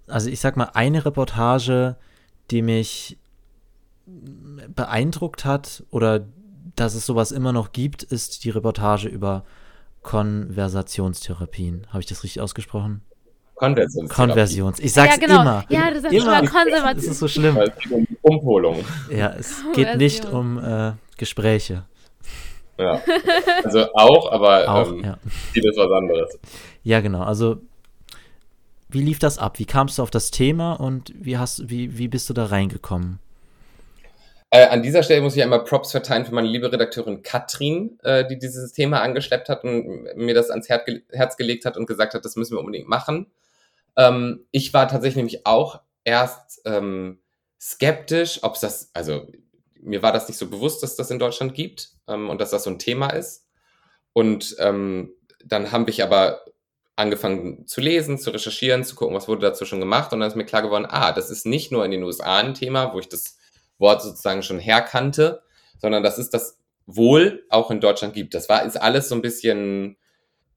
[0.07, 1.97] Also ich sag mal, eine Reportage,
[2.51, 3.17] die mich
[4.05, 6.27] beeindruckt hat oder
[6.77, 9.45] dass es sowas immer noch gibt, ist die Reportage über
[10.03, 11.87] Konversationstherapien.
[11.89, 13.01] Habe ich das richtig ausgesprochen?
[13.57, 14.11] Konversions.
[14.11, 14.81] Konversions.
[14.81, 15.41] Ich sag's ja, genau.
[15.41, 15.65] immer.
[15.71, 17.03] Ja, du sagst immer, immer konservativ.
[17.03, 17.57] Das ist so schlimm.
[17.57, 18.85] Es geht um Umholung.
[19.11, 21.85] Ja, es geht nicht um äh, Gespräche.
[22.79, 23.01] Ja.
[23.65, 25.19] Also auch, aber auch, ähm, ja.
[25.53, 26.39] vieles was anderes.
[26.83, 27.23] Ja, genau.
[27.23, 27.57] Also
[28.91, 29.59] wie lief das ab?
[29.59, 33.19] Wie kamst du auf das Thema und wie hast wie, wie bist du da reingekommen?
[34.51, 38.25] Äh, an dieser Stelle muss ich einmal Props verteilen für meine liebe Redakteurin Katrin, äh,
[38.27, 41.87] die dieses Thema angeschleppt hat und mir das ans Herz, ge Herz gelegt hat und
[41.87, 43.27] gesagt hat, das müssen wir unbedingt machen.
[43.97, 47.21] Ähm, ich war tatsächlich nämlich auch erst ähm,
[47.61, 49.27] skeptisch, ob es das, also
[49.81, 52.65] mir war das nicht so bewusst, dass das in Deutschland gibt ähm, und dass das
[52.65, 53.47] so ein Thema ist.
[54.13, 55.13] Und ähm,
[55.45, 56.45] dann habe ich aber
[56.97, 60.13] angefangen zu lesen, zu recherchieren, zu gucken, was wurde dazu schon gemacht.
[60.13, 62.55] Und dann ist mir klar geworden, ah, das ist nicht nur in den USA ein
[62.55, 63.37] Thema, wo ich das
[63.79, 65.43] Wort sozusagen schon herkannte,
[65.79, 68.33] sondern das ist das wohl auch in Deutschland gibt.
[68.35, 69.99] Das war, ist alles so ein bisschen,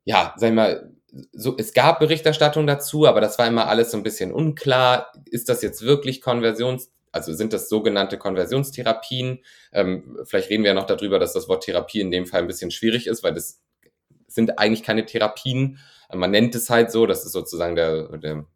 [0.09, 0.91] ja, sag ich mal,
[1.33, 5.13] so, es gab Berichterstattung dazu, aber das war immer alles so ein bisschen unklar.
[5.25, 9.43] Ist das jetzt wirklich Konversions, also sind das sogenannte Konversionstherapien?
[9.71, 12.47] Ähm, vielleicht reden wir ja noch darüber, dass das Wort Therapie in dem Fall ein
[12.47, 13.61] bisschen schwierig ist, weil das
[14.25, 15.77] sind eigentlich keine Therapien.
[16.11, 18.47] Man nennt es halt so, das ist sozusagen der, der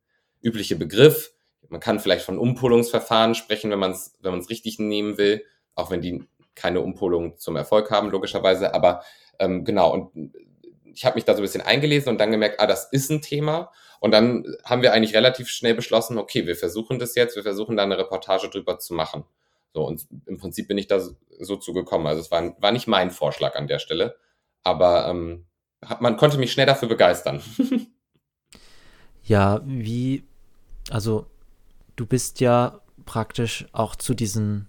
[0.41, 1.33] übliche Begriff.
[1.69, 5.91] Man kann vielleicht von Umpolungsverfahren sprechen, wenn man es wenn man's richtig nehmen will, auch
[5.91, 6.23] wenn die
[6.55, 8.73] keine Umpolung zum Erfolg haben, logischerweise.
[8.73, 9.03] Aber
[9.37, 10.33] ähm, genau, und
[10.93, 13.21] ich habe mich da so ein bisschen eingelesen und dann gemerkt, ah, das ist ein
[13.21, 13.71] Thema.
[13.99, 17.77] Und dann haben wir eigentlich relativ schnell beschlossen, okay, wir versuchen das jetzt, wir versuchen
[17.77, 19.23] da eine Reportage drüber zu machen.
[19.73, 20.99] So, und im Prinzip bin ich da
[21.39, 22.06] so zugekommen.
[22.08, 24.17] Also es war, war nicht mein Vorschlag an der Stelle,
[24.63, 25.45] aber ähm,
[25.99, 27.41] man konnte mich schnell dafür begeistern.
[29.23, 30.23] Ja, wie,
[30.89, 31.27] also
[31.95, 34.67] du bist ja praktisch auch zu diesen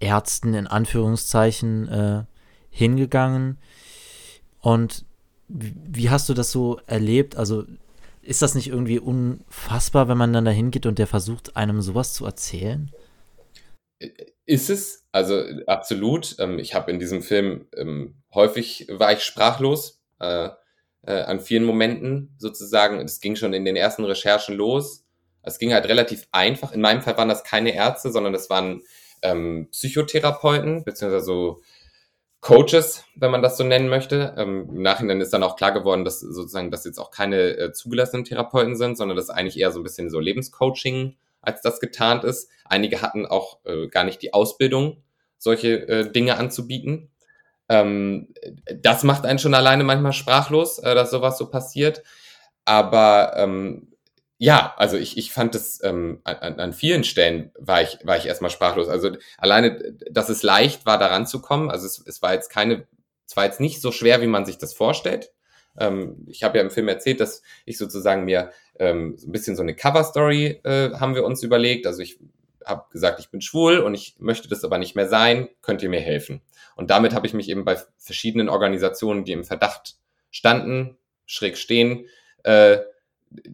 [0.00, 2.24] Ärzten in Anführungszeichen äh,
[2.70, 3.58] hingegangen.
[4.60, 5.06] Und
[5.48, 7.36] wie hast du das so erlebt?
[7.36, 7.64] Also
[8.22, 12.12] ist das nicht irgendwie unfassbar, wenn man dann da hingeht und der versucht, einem sowas
[12.12, 12.90] zu erzählen?
[14.44, 16.36] Ist es, also absolut.
[16.38, 20.50] Ähm, ich habe in diesem Film ähm, häufig war ich sprachlos äh,
[21.02, 23.00] äh, an vielen Momenten sozusagen.
[23.00, 25.04] Es ging schon in den ersten Recherchen los.
[25.42, 26.72] Es ging halt relativ einfach.
[26.72, 28.82] In meinem Fall waren das keine Ärzte, sondern das waren
[29.22, 31.60] ähm, Psychotherapeuten, beziehungsweise so
[32.46, 34.32] Coaches, wenn man das so nennen möchte.
[34.38, 37.72] Ähm, Im Nachhinein ist dann auch klar geworden, dass sozusagen das jetzt auch keine äh,
[37.72, 42.22] zugelassenen Therapeuten sind, sondern das eigentlich eher so ein bisschen so Lebenscoaching als das getarnt
[42.22, 42.48] ist.
[42.64, 45.02] Einige hatten auch äh, gar nicht die Ausbildung,
[45.38, 47.10] solche äh, Dinge anzubieten.
[47.68, 48.32] Ähm,
[48.80, 52.04] das macht einen schon alleine manchmal sprachlos, äh, dass sowas so passiert.
[52.64, 53.88] Aber ähm,
[54.38, 58.26] ja, also ich, ich fand es ähm, an, an vielen Stellen war ich, war ich
[58.26, 58.88] erstmal sprachlos.
[58.88, 61.70] Also alleine, dass es leicht war, daran zu kommen.
[61.70, 62.86] Also es, es war jetzt keine,
[63.26, 65.32] es war jetzt nicht so schwer, wie man sich das vorstellt.
[65.78, 69.56] Ähm, ich habe ja im Film erzählt, dass ich sozusagen mir ähm, so ein bisschen
[69.56, 71.86] so eine Cover-Story äh, haben wir uns überlegt.
[71.86, 72.18] Also ich
[72.64, 75.48] habe gesagt, ich bin schwul und ich möchte das aber nicht mehr sein.
[75.62, 76.42] Könnt ihr mir helfen?
[76.74, 79.96] Und damit habe ich mich eben bei verschiedenen Organisationen, die im Verdacht
[80.30, 82.06] standen, schräg stehen,
[82.44, 82.78] äh,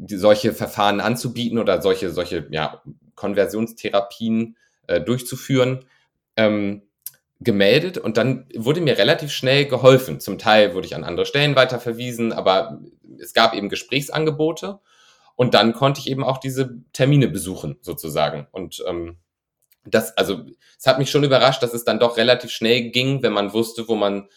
[0.09, 2.83] solche Verfahren anzubieten oder solche, solche ja,
[3.15, 4.57] Konversionstherapien
[4.87, 5.85] äh, durchzuführen,
[6.37, 6.83] ähm,
[7.41, 10.21] gemeldet und dann wurde mir relativ schnell geholfen.
[10.21, 12.81] Zum Teil wurde ich an andere Stellen weiterverwiesen, aber
[13.19, 14.81] es gab eben Gesprächsangebote
[15.35, 18.47] und dann konnte ich eben auch diese Termine besuchen, sozusagen.
[18.53, 19.17] Und ähm,
[19.85, 20.43] das, also
[20.79, 23.89] es hat mich schon überrascht, dass es dann doch relativ schnell ging, wenn man wusste,
[23.89, 24.29] wo man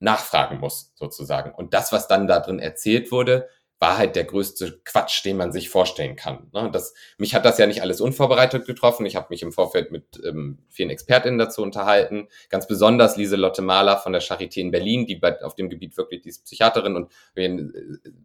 [0.00, 1.52] nachfragen muss, sozusagen.
[1.54, 3.48] Und das, was dann da drin erzählt wurde,
[3.80, 6.50] war halt der größte Quatsch, den man sich vorstellen kann.
[6.52, 6.68] Ne?
[6.70, 9.06] Das, mich hat das ja nicht alles unvorbereitet getroffen.
[9.06, 12.28] Ich habe mich im Vorfeld mit ähm, vielen ExpertInnen dazu unterhalten.
[12.50, 16.20] Ganz besonders Lieselotte Mahler von der Charité in Berlin, die bei, auf dem Gebiet wirklich,
[16.20, 17.58] die ist Psychiaterin und äh,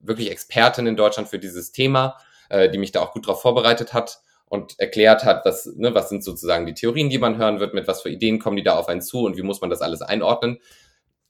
[0.01, 2.17] wirklich Expertin in Deutschland für dieses Thema,
[2.49, 6.09] äh, die mich da auch gut drauf vorbereitet hat und erklärt hat, was, ne, was
[6.09, 8.77] sind sozusagen die Theorien, die man hören wird, mit was für Ideen kommen die da
[8.77, 10.59] auf einen zu und wie muss man das alles einordnen.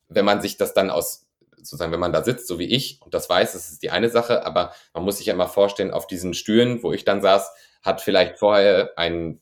[0.09, 1.24] Wenn man sich das dann aus
[1.65, 4.09] sozusagen, wenn man da sitzt, so wie ich, und das weiß, das ist die eine
[4.09, 7.51] Sache, aber man muss sich ja mal vorstellen, auf diesen Stühlen, wo ich dann saß,
[7.81, 9.41] hat vielleicht vorher ein,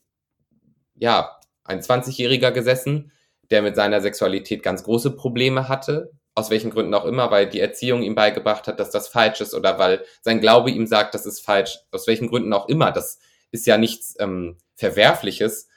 [0.95, 3.11] ja, ein 20-Jähriger gesessen,
[3.49, 7.59] der mit seiner Sexualität ganz große Probleme hatte, aus welchen Gründen auch immer, weil die
[7.59, 11.25] Erziehung ihm beigebracht hat, dass das falsch ist oder weil sein Glaube ihm sagt, das
[11.25, 12.91] ist falsch, aus welchen Gründen auch immer.
[12.91, 13.19] Das
[13.51, 15.67] ist ja nichts ähm, Verwerfliches,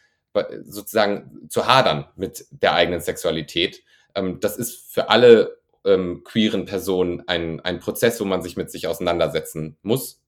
[0.65, 3.83] sozusagen zu hadern mit der eigenen Sexualität.
[4.15, 8.71] Ähm, das ist für alle ähm, queeren Personen ein, ein Prozess, wo man sich mit
[8.71, 10.21] sich auseinandersetzen muss.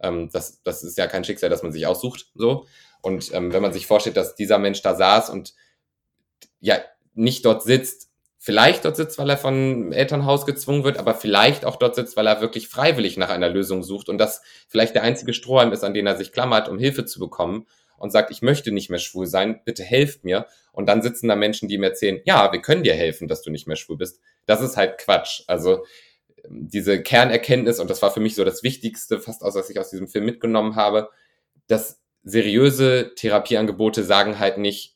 [0.00, 2.30] Ähm, das, das ist ja kein Schicksal, das man sich aussucht.
[2.34, 2.66] So.
[3.02, 5.54] Und ähm, wenn man sich vorstellt, dass dieser Mensch da saß und
[6.60, 6.78] ja
[7.14, 11.76] nicht dort sitzt, vielleicht dort sitzt, weil er von Elternhaus gezwungen wird, aber vielleicht auch
[11.76, 15.34] dort sitzt, weil er wirklich freiwillig nach einer Lösung sucht und das vielleicht der einzige
[15.34, 17.66] Strohhalm ist, an den er sich klammert, um Hilfe zu bekommen
[18.02, 20.46] und sagt, ich möchte nicht mehr schwul sein, bitte helft mir.
[20.72, 23.50] Und dann sitzen da Menschen, die mir erzählen, ja, wir können dir helfen, dass du
[23.50, 24.20] nicht mehr schwul bist.
[24.44, 25.42] Das ist halt Quatsch.
[25.46, 25.84] Also
[26.42, 29.78] ähm, diese Kernerkenntnis, und das war für mich so das Wichtigste, fast aus, was ich
[29.78, 31.10] aus diesem Film mitgenommen habe,
[31.68, 34.91] dass seriöse Therapieangebote sagen halt nicht,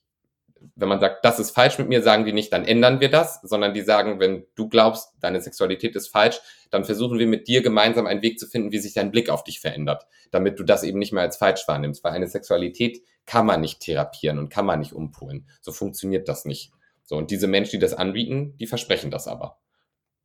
[0.75, 3.41] wenn man sagt, das ist falsch mit mir, sagen die nicht, dann ändern wir das,
[3.43, 6.41] sondern die sagen, wenn du glaubst, deine Sexualität ist falsch,
[6.71, 9.45] dann versuchen wir mit dir gemeinsam einen Weg zu finden, wie sich dein Blick auf
[9.45, 13.47] dich verändert, damit du das eben nicht mehr als falsch wahrnimmst, weil eine Sexualität kann
[13.47, 15.47] man nicht therapieren und kann man nicht umpolen.
[15.61, 16.73] So funktioniert das nicht.
[17.05, 19.59] So, und diese Menschen, die das anbieten, die versprechen das aber.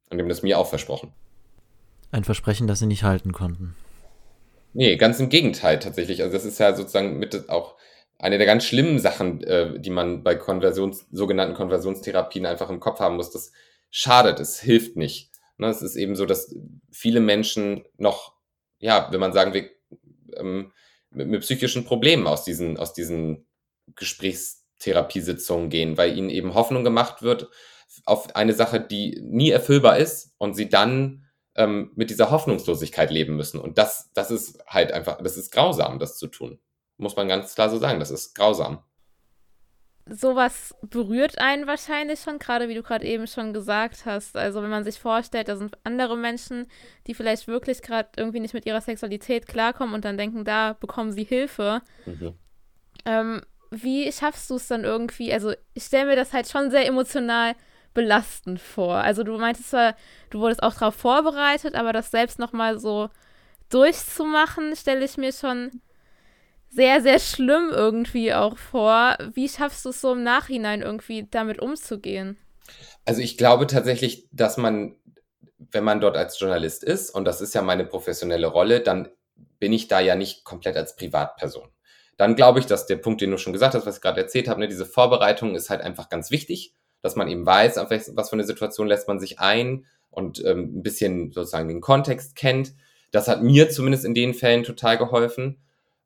[0.10, 1.14] Und die haben das mir auch versprochen.
[2.12, 3.76] Ein Versprechen, das sie nicht halten konnten.
[4.74, 6.22] Nee, ganz im Gegenteil tatsächlich.
[6.22, 7.76] Also das ist ja sozusagen mit auch
[8.22, 13.00] eine der ganz schlimmen Sachen, äh, die man bei Konversions, sogenannten Konversionstherapien einfach im Kopf
[13.00, 13.32] haben muss.
[13.32, 13.52] Das
[13.90, 15.32] schadet, es hilft nicht.
[15.58, 16.56] Ne, es ist eben so, dass
[16.92, 18.36] viele Menschen noch,
[18.78, 19.72] ja, wenn man sagen will,
[20.36, 20.72] ähm,
[21.10, 23.48] mit, mit, psychischen Problemen aus diesen, aus diesen
[23.96, 27.50] Gesprächstherapiesitzungen gehen, weil ihnen eben Hoffnung gemacht wird
[28.06, 33.36] auf eine Sache, die nie erfüllbar ist und sie dann ähm, mit dieser Hoffnungslosigkeit leben
[33.36, 33.60] müssen.
[33.60, 36.60] Und das, das ist halt einfach, das ist grausam, das zu tun
[37.02, 38.00] muss man ganz klar so sagen.
[38.00, 38.84] Das ist grausam.
[40.10, 44.36] Sowas berührt einen wahrscheinlich schon, gerade wie du gerade eben schon gesagt hast.
[44.36, 46.68] Also wenn man sich vorstellt, da sind andere Menschen,
[47.08, 51.12] die vielleicht wirklich gerade irgendwie nicht mit ihrer Sexualität klarkommen und dann denken, da bekommen
[51.12, 51.82] sie Hilfe.
[52.06, 52.34] Mhm.
[53.06, 55.32] Ähm, wie schaffst du es dann irgendwie?
[55.32, 57.56] Also ich stelle mir das halt schon sehr emotional
[57.94, 58.96] belastend vor.
[58.96, 59.96] Also du meintest zwar,
[60.30, 63.10] du wurdest auch darauf vorbereitet, aber das selbst nochmal so
[63.70, 65.82] durchzumachen, stelle ich mir schon
[66.72, 69.18] sehr, sehr schlimm irgendwie auch vor.
[69.34, 72.38] Wie schaffst du es so im Nachhinein irgendwie damit umzugehen?
[73.06, 74.96] Also ich glaube tatsächlich, dass man,
[75.58, 79.10] wenn man dort als Journalist ist, und das ist ja meine professionelle Rolle, dann
[79.60, 81.68] bin ich da ja nicht komplett als Privatperson.
[82.18, 84.48] Dann glaube ich, dass der Punkt, den du schon gesagt hast, was ich gerade erzählt
[84.48, 88.30] habe, ne, diese Vorbereitung ist halt einfach ganz wichtig, dass man eben weiß, auf was
[88.30, 92.74] für eine Situation lässt man sich ein und ähm, ein bisschen sozusagen den Kontext kennt.
[93.12, 95.58] Das hat mir zumindest in den Fällen total geholfen.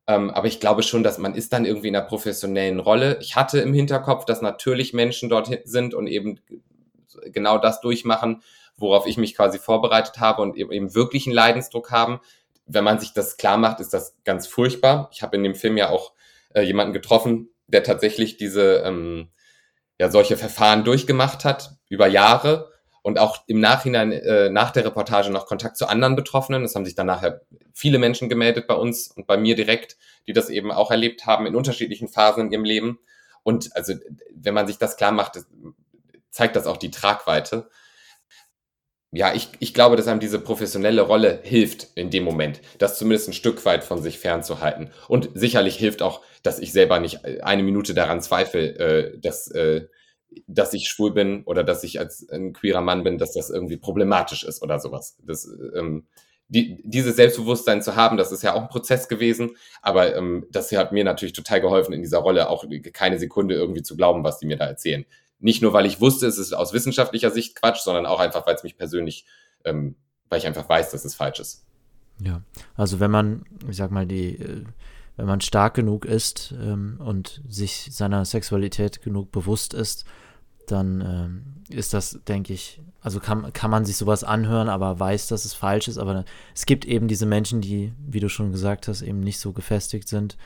[0.06, 3.18] Ähm, aber ich glaube schon, dass man ist dann irgendwie in einer professionellen Rolle.
[3.20, 6.40] Ich hatte im Hinterkopf, dass natürlich Menschen dort sind und eben
[7.24, 8.42] genau das durchmachen,
[8.76, 12.20] worauf ich mich quasi vorbereitet habe und eben wirklich einen Leidensdruck haben.
[12.66, 15.08] Wenn man sich das klar macht, ist das ganz furchtbar.
[15.12, 16.12] Ich habe in dem Film ja auch
[16.54, 19.28] äh, jemanden getroffen, der tatsächlich diese ähm,
[19.98, 22.70] ja solche Verfahren durchgemacht hat über Jahre
[23.06, 26.64] und auch im Nachhinein äh, nach der Reportage noch Kontakt zu anderen Betroffenen.
[26.64, 27.42] Es haben sich dann nachher
[27.72, 31.46] viele Menschen gemeldet bei uns und bei mir direkt, die das eben auch erlebt haben
[31.46, 32.98] in unterschiedlichen Phasen in ihrem Leben.
[33.44, 33.94] Und also,
[34.34, 35.38] wenn man sich das klar macht,
[36.30, 37.70] zeigt das auch die Tragweite.
[39.12, 43.28] Ja, ich, ich glaube, dass einem diese professionelle Rolle hilft in dem Moment, das zumindest
[43.28, 44.90] ein Stück weit von sich fernzuhalten.
[45.06, 49.86] Und sicherlich hilft auch, dass ich selber nicht eine Minute daran zweifle, äh, dass äh,
[50.46, 53.76] dass ich schwul bin oder dass ich als ein queerer Mann bin, dass das irgendwie
[53.76, 55.16] problematisch ist oder sowas.
[55.24, 56.06] Das, ähm,
[56.48, 60.70] die, dieses Selbstbewusstsein zu haben, das ist ja auch ein Prozess gewesen, aber ähm, das
[60.72, 64.38] hat mir natürlich total geholfen, in dieser Rolle auch keine Sekunde irgendwie zu glauben, was
[64.38, 65.04] die mir da erzählen.
[65.38, 68.54] Nicht nur, weil ich wusste, es ist aus wissenschaftlicher Sicht Quatsch, sondern auch einfach, weil
[68.54, 69.26] es mich persönlich,
[69.64, 69.96] ähm,
[70.28, 71.66] weil ich einfach weiß, dass es falsch ist.
[72.20, 72.42] Ja,
[72.74, 74.64] also wenn man, ich sag mal, die, äh,
[75.16, 80.04] wenn man stark genug ist ähm, und sich seiner Sexualität genug bewusst ist,
[80.70, 85.28] dann ähm, ist das, denke ich, also kann, kann man sich sowas anhören, aber weiß,
[85.28, 85.98] dass es falsch ist.
[85.98, 86.24] Aber
[86.54, 90.08] es gibt eben diese Menschen, die, wie du schon gesagt hast, eben nicht so gefestigt
[90.08, 90.36] sind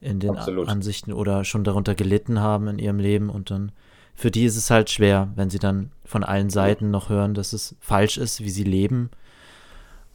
[0.00, 0.68] in den Absolut.
[0.68, 3.30] Ansichten oder schon darunter gelitten haben in ihrem Leben.
[3.30, 3.72] Und dann,
[4.14, 7.52] für die ist es halt schwer, wenn sie dann von allen Seiten noch hören, dass
[7.52, 9.10] es falsch ist, wie sie leben.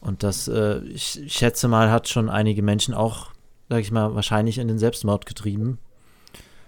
[0.00, 3.32] Und das, äh, ich schätze mal, hat schon einige Menschen auch,
[3.68, 5.78] sag ich mal, wahrscheinlich in den Selbstmord getrieben.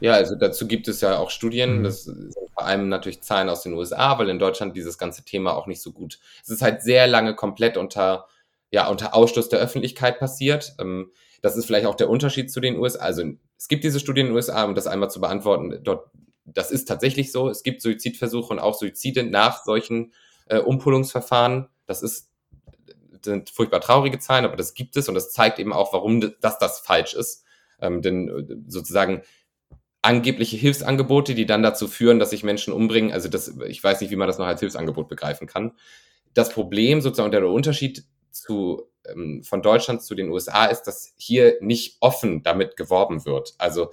[0.00, 1.78] Ja, also dazu gibt es ja auch Studien.
[1.78, 1.84] Mhm.
[1.84, 5.54] Das sind vor allem natürlich Zahlen aus den USA, weil in Deutschland dieses ganze Thema
[5.54, 6.18] auch nicht so gut.
[6.42, 8.26] Es ist halt sehr lange komplett unter,
[8.70, 10.74] ja, unter Ausschluss der Öffentlichkeit passiert.
[10.78, 11.10] Ähm,
[11.42, 13.00] das ist vielleicht auch der Unterschied zu den USA.
[13.00, 13.24] Also
[13.56, 15.80] es gibt diese Studien in den USA, um das einmal zu beantworten.
[15.82, 16.10] Dort,
[16.44, 17.48] das ist tatsächlich so.
[17.48, 20.12] Es gibt Suizidversuche und auch Suizide nach solchen
[20.46, 21.68] äh, Umpolungsverfahren.
[21.86, 22.30] Das ist
[23.24, 26.58] sind furchtbar traurige Zahlen, aber das gibt es und das zeigt eben auch, warum das,
[26.58, 27.44] das falsch ist.
[27.80, 29.22] Ähm, denn äh, sozusagen
[30.02, 33.12] angebliche Hilfsangebote, die dann dazu führen, dass sich Menschen umbringen.
[33.12, 35.72] Also das, ich weiß nicht, wie man das noch als Hilfsangebot begreifen kann.
[36.34, 41.56] Das Problem sozusagen der Unterschied zu, ähm, von Deutschland zu den USA ist, dass hier
[41.60, 43.54] nicht offen damit geworben wird.
[43.58, 43.90] Also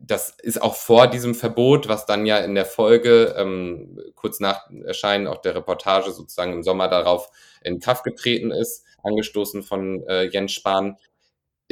[0.00, 4.68] das ist auch vor diesem Verbot, was dann ja in der Folge ähm, kurz nach
[4.84, 7.30] Erscheinen auch der Reportage sozusagen im Sommer darauf
[7.62, 10.96] in Kraft getreten ist, angestoßen von äh, Jens Spahn,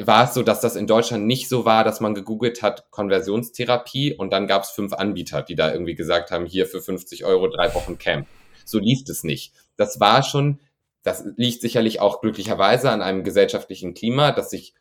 [0.05, 4.15] war es so, dass das in Deutschland nicht so war, dass man gegoogelt hat Konversionstherapie
[4.15, 7.49] und dann gab es fünf Anbieter, die da irgendwie gesagt haben, hier für 50 Euro
[7.49, 8.27] drei Wochen Camp.
[8.65, 9.55] So lief es nicht.
[9.77, 10.61] Das war schon,
[11.03, 14.75] das liegt sicherlich auch glücklicherweise an einem gesellschaftlichen Klima, das sich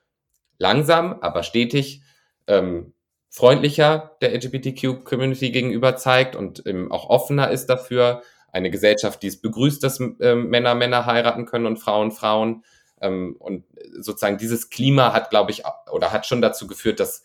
[0.58, 2.01] langsam, aber stetig
[2.47, 2.93] ähm,
[3.30, 8.21] freundlicher der LGBTQ-Community gegenüber zeigt und ähm, auch offener ist dafür.
[8.51, 12.63] Eine Gesellschaft, die es begrüßt, dass äh, Männer Männer heiraten können und Frauen Frauen.
[13.01, 13.65] Ähm, und
[13.99, 17.23] sozusagen dieses Klima hat, glaube ich, oder hat schon dazu geführt, dass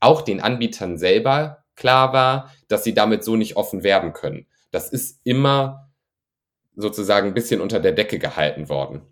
[0.00, 4.46] auch den Anbietern selber klar war, dass sie damit so nicht offen werben können.
[4.70, 5.90] Das ist immer
[6.74, 9.02] sozusagen ein bisschen unter der Decke gehalten worden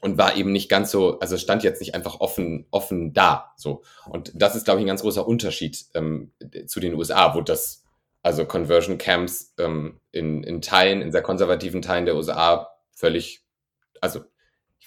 [0.00, 3.82] und war eben nicht ganz so, also stand jetzt nicht einfach offen, offen da, so.
[4.06, 6.32] Und das ist, glaube ich, ein ganz großer Unterschied ähm,
[6.66, 7.84] zu den USA, wo das,
[8.22, 13.44] also Conversion Camps ähm, in, in Teilen, in sehr konservativen Teilen der USA völlig,
[14.00, 14.20] also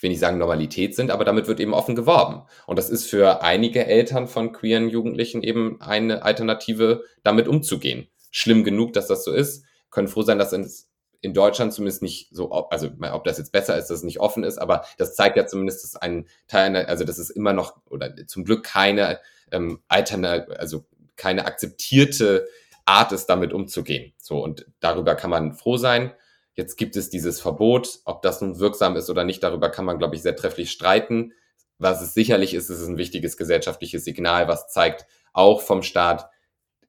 [0.03, 2.43] will nicht sagen Normalität sind, aber damit wird eben offen geworben.
[2.67, 8.07] Und das ist für einige Eltern von queeren Jugendlichen eben eine Alternative, damit umzugehen.
[8.29, 10.89] Schlimm genug, dass das so ist, können froh sein, dass es
[11.21, 14.43] in Deutschland zumindest nicht so, also ob das jetzt besser ist, dass es nicht offen
[14.43, 18.13] ist, aber das zeigt ja zumindest, dass ein Teil, also dass es immer noch oder
[18.27, 19.19] zum Glück keine
[19.51, 20.85] ähm, Alternative, also
[21.15, 22.47] keine akzeptierte
[22.85, 24.13] Art ist, damit umzugehen.
[24.17, 26.11] So und darüber kann man froh sein.
[26.55, 27.99] Jetzt gibt es dieses Verbot.
[28.05, 31.33] Ob das nun wirksam ist oder nicht, darüber kann man, glaube ich, sehr trefflich streiten.
[31.79, 36.29] Was es sicherlich ist, ist es ein wichtiges gesellschaftliches Signal, was zeigt, auch vom Staat,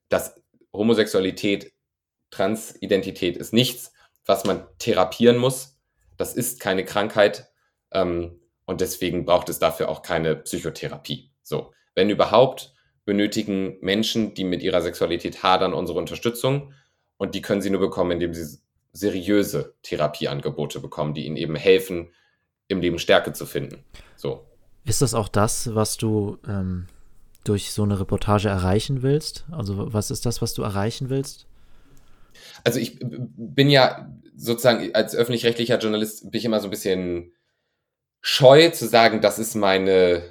[0.09, 0.35] dass
[0.73, 1.73] Homosexualität,
[2.31, 3.93] Transidentität ist nichts,
[4.27, 5.79] was man therapieren muss.
[6.17, 7.51] Das ist keine Krankheit.
[7.91, 11.31] Ähm, Und deswegen braucht es dafür auch keine Psychotherapie.
[11.43, 12.73] So, wenn überhaupt,
[13.05, 16.73] benötigen Menschen, die mit ihrer Sexualität hadern, unsere Unterstützung.
[17.19, 18.59] Und die können sie nur bekommen, indem sie
[18.95, 22.11] seriöse Therapieangebote bekommen, die ihnen eben helfen,
[22.69, 23.85] im Leben Stärke zu finden.
[24.17, 24.47] So.
[24.87, 26.87] Ist das auch das, was du ähm,
[27.43, 29.45] durch so eine Reportage erreichen willst?
[29.51, 31.47] Also was ist das, was du erreichen willst?
[32.63, 37.33] Also ich bin ja sozusagen als öffentlich-rechtlicher Journalist bin ich immer so ein bisschen
[38.21, 40.23] scheu zu sagen, das ist meine,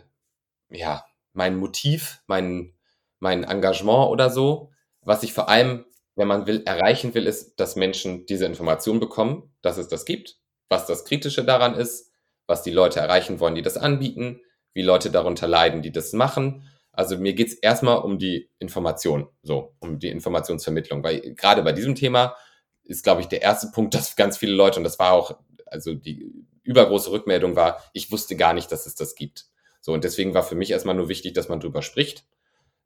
[0.69, 2.73] ja, mein Motiv, mein,
[3.19, 4.71] mein Engagement oder so.
[5.01, 5.85] Was ich vor allem,
[6.15, 10.37] wenn man will, erreichen will, ist, dass Menschen diese Information bekommen, dass es das gibt,
[10.69, 12.11] was das Kritische daran ist,
[12.47, 14.41] was die Leute erreichen wollen, die das anbieten,
[14.73, 16.67] wie Leute darunter leiden, die das machen.
[16.91, 21.95] Also mir geht's erstmal um die Information, so, um die Informationsvermittlung, weil gerade bei diesem
[21.95, 22.35] Thema
[22.83, 25.93] ist, glaube ich, der erste Punkt, dass ganz viele Leute, und das war auch, also
[25.93, 26.31] die
[26.63, 29.45] übergroße Rückmeldung war, ich wusste gar nicht, dass es das gibt.
[29.81, 32.25] So, und deswegen war für mich erstmal nur wichtig, dass man drüber spricht.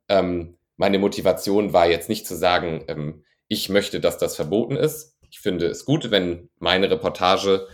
[0.10, 5.18] Ähm, meine Motivation war jetzt nicht zu sagen, ähm, ich möchte, dass das verboten ist.
[5.30, 7.68] Ich finde es gut, wenn meine Reportage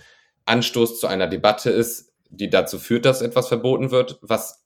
[0.46, 4.66] Anstoß zu einer Debatte ist, die dazu führt, dass etwas verboten wird, was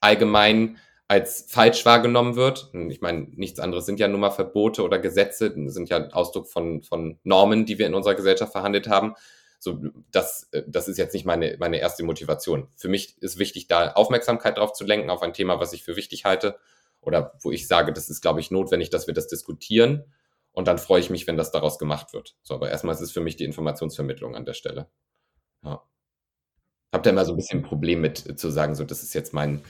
[0.00, 2.70] allgemein als falsch wahrgenommen wird.
[2.88, 6.82] Ich meine, nichts anderes sind ja nun mal Verbote oder Gesetze, sind ja Ausdruck von,
[6.82, 9.14] von Normen, die wir in unserer Gesellschaft verhandelt haben.
[9.58, 9.78] So,
[10.10, 12.68] das, das ist jetzt nicht meine, meine erste Motivation.
[12.74, 15.96] Für mich ist wichtig, da Aufmerksamkeit drauf zu lenken, auf ein Thema, was ich für
[15.96, 16.58] wichtig halte
[17.06, 20.04] oder wo ich sage, das ist, glaube ich, notwendig, dass wir das diskutieren.
[20.52, 22.36] Und dann freue ich mich, wenn das daraus gemacht wird.
[22.42, 24.88] So, aber erstmal ist es für mich die Informationsvermittlung an der Stelle.
[25.64, 25.82] Ja.
[26.92, 29.34] Habt ihr immer so ein bisschen ein Problem mit zu sagen, so, das ist jetzt
[29.34, 29.64] mein,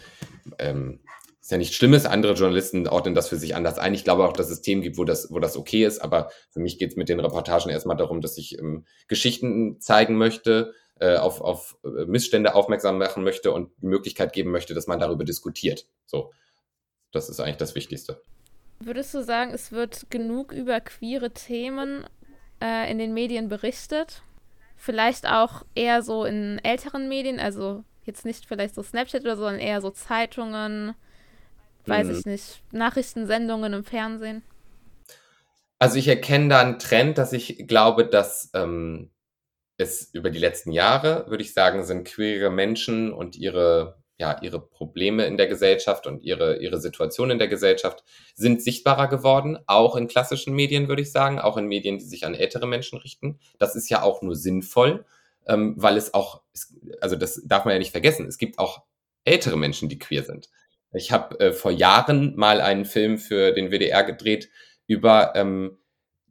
[0.59, 1.01] ähm,
[1.41, 2.07] ist ja nichts Schlimmes.
[2.07, 3.95] Andere Journalisten ordnen das für sich anders ein.
[3.95, 6.01] Ich glaube auch, dass es Themen gibt, wo das, wo das okay ist.
[6.01, 10.16] Aber für mich geht es mit den Reportagen erstmal darum, dass ich ähm, Geschichten zeigen
[10.16, 14.87] möchte, äh, auf, auf äh, Missstände aufmerksam machen möchte und die Möglichkeit geben möchte, dass
[14.87, 15.87] man darüber diskutiert.
[16.07, 16.32] So,
[17.14, 18.20] das ist eigentlich das Wichtigste.
[18.80, 22.04] Würdest du sagen, es wird genug über queere Themen
[22.60, 24.22] äh, in den Medien berichtet?
[24.76, 29.44] Vielleicht auch eher so in älteren Medien, also jetzt nicht vielleicht so Snapchat oder so,
[29.44, 30.94] sondern eher so Zeitungen,
[31.86, 32.18] weiß mhm.
[32.18, 34.42] ich nicht, Nachrichtensendungen im Fernsehen?
[35.78, 39.10] Also ich erkenne da einen Trend, dass ich glaube, dass ähm,
[39.76, 44.60] es über die letzten Jahre, würde ich sagen, sind queere Menschen und ihre, ja, ihre
[44.60, 48.04] Probleme in der Gesellschaft und ihre, ihre Situation in der Gesellschaft
[48.34, 52.24] sind sichtbarer geworden, auch in klassischen Medien, würde ich sagen, auch in Medien, die sich
[52.24, 53.40] an ältere Menschen richten.
[53.58, 55.04] Das ist ja auch nur sinnvoll,
[55.46, 56.42] ähm, weil es auch,
[57.00, 58.84] also das darf man ja nicht vergessen, es gibt auch
[59.24, 60.48] ältere Menschen, die queer sind.
[60.92, 64.48] Ich habe äh, vor Jahren mal einen Film für den WDR gedreht
[64.86, 65.78] über ähm,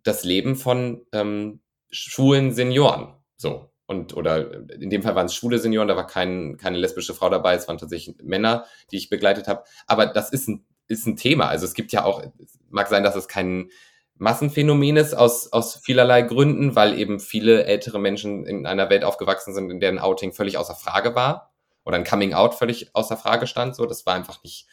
[0.03, 1.59] das Leben von ähm,
[1.91, 3.13] schwulen Senioren.
[3.36, 3.72] So.
[3.86, 7.29] Und, oder in dem Fall waren es schwule Senioren, da war kein, keine lesbische Frau
[7.29, 9.63] dabei, es waren tatsächlich Männer, die ich begleitet habe.
[9.88, 11.47] Aber das ist ein, ist ein Thema.
[11.47, 12.23] Also es gibt ja auch,
[12.69, 13.69] mag sein, dass es kein
[14.17, 19.53] Massenphänomen ist aus, aus vielerlei Gründen, weil eben viele ältere Menschen in einer Welt aufgewachsen
[19.53, 21.53] sind, in der ein Outing völlig außer Frage war
[21.84, 23.75] oder ein Coming Out völlig außer Frage stand.
[23.75, 24.67] So, das war einfach nicht,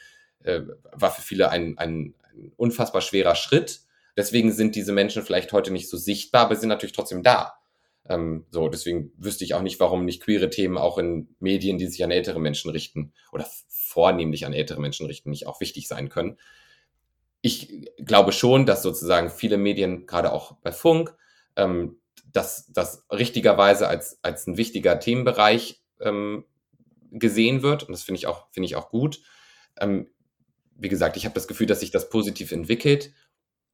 [0.45, 0.61] äh,
[0.93, 3.81] war für viele ein, ein, ein unfassbar schwerer Schritt.
[4.17, 7.60] Deswegen sind diese Menschen vielleicht heute nicht so sichtbar, aber sind natürlich trotzdem da.
[8.09, 11.87] Ähm, so, deswegen wüsste ich auch nicht, warum nicht queere Themen auch in Medien, die
[11.87, 16.09] sich an ältere Menschen richten oder vornehmlich an ältere Menschen richten, nicht auch wichtig sein
[16.09, 16.39] können.
[17.43, 21.15] Ich glaube schon, dass sozusagen viele Medien, gerade auch bei Funk,
[21.57, 21.99] ähm,
[22.33, 26.45] das, das richtigerweise als, als ein wichtiger Themenbereich ähm,
[27.11, 27.83] gesehen wird.
[27.85, 29.21] Und das finde ich auch, finde ich auch gut.
[29.79, 30.09] Ähm,
[30.77, 33.13] wie gesagt, ich habe das Gefühl, dass sich das positiv entwickelt.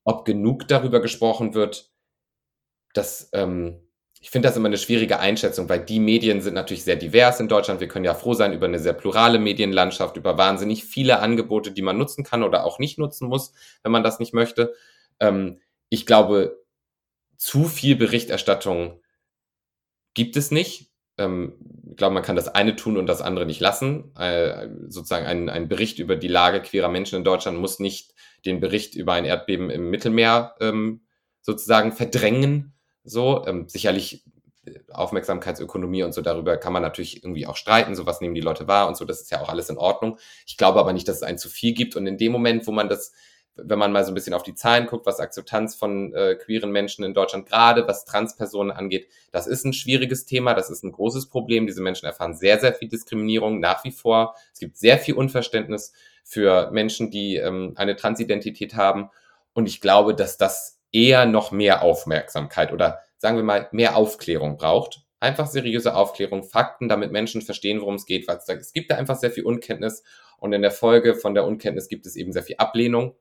[0.05, 1.91] Ob genug darüber gesprochen wird,
[2.95, 3.81] das, ähm,
[4.27, 7.47] ich finde das immer eine schwierige Einschätzung, weil die Medien sind natürlich sehr divers in
[7.47, 7.79] Deutschland.
[7.79, 11.81] Wir können ja froh sein über eine sehr plurale Medienlandschaft, über wahnsinnig viele Angebote, die
[11.81, 13.53] man nutzen kann oder auch nicht nutzen muss,
[13.85, 14.75] wenn man das nicht möchte.
[15.21, 15.61] Ähm,
[15.91, 16.61] ich glaube,
[17.37, 19.01] zu viel Berichterstattung
[20.15, 21.55] gibt es nicht ähm,
[21.91, 24.13] ich glaube, man kann das eine tun und das andere nicht lassen.
[24.17, 28.13] Äh, sozusagen ein, ein Bericht über die Lage queerer Menschen in Deutschland muss nicht
[28.45, 31.03] den Bericht über ein Erdbeben im Mittelmeer ähm,
[31.43, 32.76] sozusagen verdrängen.
[33.07, 34.25] So ähm, sicherlich
[34.67, 37.95] äh, Aufmerksamkeitsökonomie und so darüber kann man natürlich irgendwie auch streiten.
[37.95, 39.05] So was nehmen die Leute wahr und so.
[39.05, 40.19] Das ist ja auch alles in Ordnung.
[40.47, 41.97] Ich glaube aber nicht, dass es ein zu viel gibt.
[41.97, 43.13] Und in dem Moment, wo man das
[43.57, 46.71] wenn man mal so ein bisschen auf die Zahlen guckt, was Akzeptanz von äh, queeren
[46.71, 50.93] Menschen in Deutschland, gerade was Transpersonen angeht, das ist ein schwieriges Thema, das ist ein
[50.93, 51.67] großes Problem.
[51.67, 54.35] Diese Menschen erfahren sehr, sehr viel Diskriminierung nach wie vor.
[54.53, 55.93] Es gibt sehr viel Unverständnis
[56.23, 59.11] für Menschen, die ähm, eine Transidentität haben.
[59.55, 64.57] Und ich glaube, dass das eher noch mehr Aufmerksamkeit oder sagen wir mal mehr Aufklärung
[64.57, 68.97] braucht Einfach seriöse Aufklärung, Fakten, damit Menschen verstehen, worum es geht, weil es gibt da
[68.97, 70.05] einfach sehr viel Unkenntnis
[70.39, 73.17] und in der Folge von der Unkenntnis gibt es eben sehr viel Ablehnung.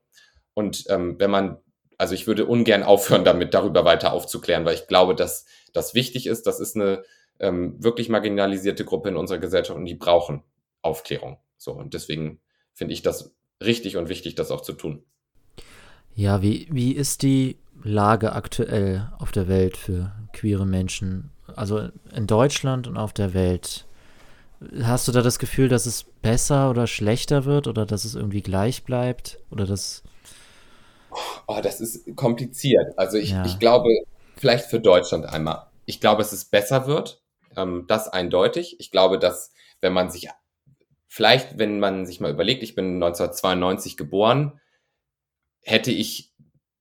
[0.52, 1.56] Und ähm, wenn man,
[1.96, 6.26] also ich würde ungern aufhören, damit darüber weiter aufzuklären, weil ich glaube, dass das wichtig
[6.26, 6.46] ist.
[6.46, 7.02] Das ist eine
[7.40, 10.42] ähm, wirklich marginalisierte Gruppe in unserer Gesellschaft und die brauchen
[10.82, 11.38] Aufklärung.
[11.56, 12.40] So und deswegen
[12.74, 15.02] finde ich das richtig und wichtig, das auch zu tun.
[16.14, 21.30] Ja, wie, wie ist die Lage aktuell auf der Welt für queere Menschen?
[21.54, 23.86] Also in Deutschland und auf der Welt.
[24.82, 28.42] Hast du da das Gefühl, dass es besser oder schlechter wird oder dass es irgendwie
[28.42, 29.38] gleich bleibt?
[29.50, 30.02] Oder das.
[31.46, 32.98] Oh, das ist kompliziert.
[32.98, 33.44] Also ich, ja.
[33.44, 33.88] ich glaube,
[34.36, 35.66] vielleicht für Deutschland einmal.
[35.84, 37.22] Ich glaube, dass es besser wird.
[37.56, 38.76] Ähm, das eindeutig.
[38.80, 40.28] Ich glaube, dass, wenn man sich,
[41.06, 44.60] vielleicht, wenn man sich mal überlegt, ich bin 1992 geboren,
[45.62, 46.32] hätte ich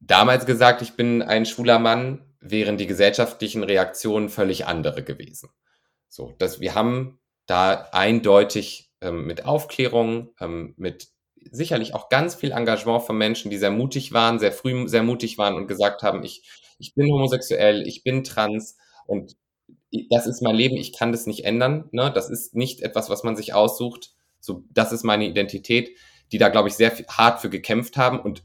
[0.05, 5.49] damals gesagt, ich bin ein schwuler Mann, wären die gesellschaftlichen Reaktionen völlig andere gewesen.
[6.09, 11.07] So, dass wir haben da eindeutig ähm, mit Aufklärung, ähm, mit
[11.51, 15.37] sicherlich auch ganz viel Engagement von Menschen, die sehr mutig waren, sehr früh sehr mutig
[15.37, 16.43] waren und gesagt haben, ich,
[16.79, 19.35] ich bin homosexuell, ich bin trans und
[20.09, 21.87] das ist mein Leben, ich kann das nicht ändern.
[21.91, 22.11] Ne?
[22.13, 24.11] Das ist nicht etwas, was man sich aussucht.
[24.39, 25.89] So, das ist meine Identität,
[26.31, 28.19] die da, glaube ich, sehr hart für gekämpft haben.
[28.19, 28.43] Und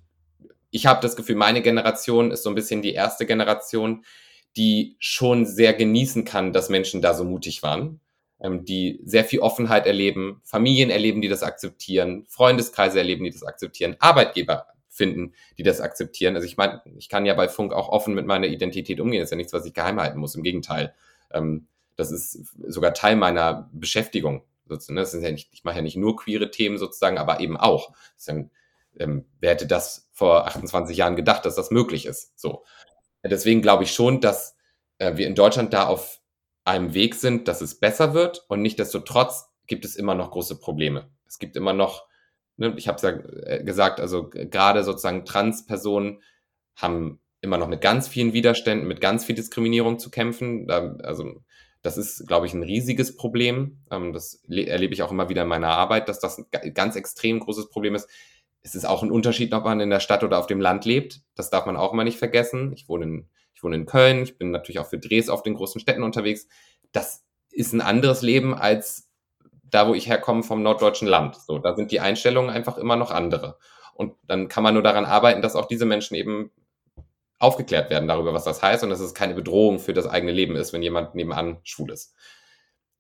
[0.71, 4.05] ich habe das Gefühl, meine Generation ist so ein bisschen die erste Generation,
[4.57, 8.01] die schon sehr genießen kann, dass Menschen da so mutig waren,
[8.41, 13.45] ähm, die sehr viel Offenheit erleben, Familien erleben, die das akzeptieren, Freundeskreise erleben, die das
[13.45, 16.35] akzeptieren, Arbeitgeber finden, die das akzeptieren.
[16.35, 19.21] Also ich meine, ich kann ja bei Funk auch offen mit meiner Identität umgehen.
[19.21, 20.35] Das ist ja nichts, was ich geheim halten muss.
[20.35, 20.95] Im Gegenteil.
[21.33, 24.43] Ähm, das ist sogar Teil meiner Beschäftigung.
[24.67, 27.93] Das ist ja nicht, ich mache ja nicht nur queere Themen sozusagen, aber eben auch.
[28.27, 28.51] Dann,
[28.99, 32.39] ähm, wer hätte das vor 28 Jahren gedacht, dass das möglich ist?
[32.39, 32.65] So.
[33.23, 34.57] Deswegen glaube ich schon, dass
[34.99, 36.21] äh, wir in Deutschland da auf
[36.65, 41.11] einem Weg sind, dass es besser wird und nichtdestotrotz gibt es immer noch große Probleme.
[41.27, 42.07] Es gibt immer noch,
[42.57, 46.23] ne, ich habe es ja äh, gesagt, also gerade sozusagen Transpersonen
[46.77, 50.67] haben immer noch mit ganz vielen Widerständen, mit ganz viel Diskriminierung zu kämpfen.
[50.67, 51.43] Da, also
[51.83, 53.83] das ist, glaube ich, ein riesiges Problem.
[53.91, 57.41] Ähm, das erlebe ich auch immer wieder in meiner Arbeit, dass das ein ganz extrem
[57.41, 58.09] großes Problem ist.
[58.63, 61.23] Es ist auch ein Unterschied, ob man in der Stadt oder auf dem Land lebt.
[61.35, 62.73] Das darf man auch immer nicht vergessen.
[62.73, 64.23] Ich wohne in, ich wohne in Köln.
[64.23, 66.47] Ich bin natürlich auch für Drehs auf den großen Städten unterwegs.
[66.93, 69.09] Das ist ein anderes Leben als
[69.63, 71.37] da, wo ich herkomme vom norddeutschen Land.
[71.37, 73.59] So, da sind die Einstellungen einfach immer noch andere.
[73.95, 76.51] Und dann kann man nur daran arbeiten, dass auch diese Menschen eben
[77.39, 80.57] aufgeklärt werden darüber, was das heißt und dass es keine Bedrohung für das eigene Leben
[80.57, 82.15] ist, wenn jemand nebenan schwul ist.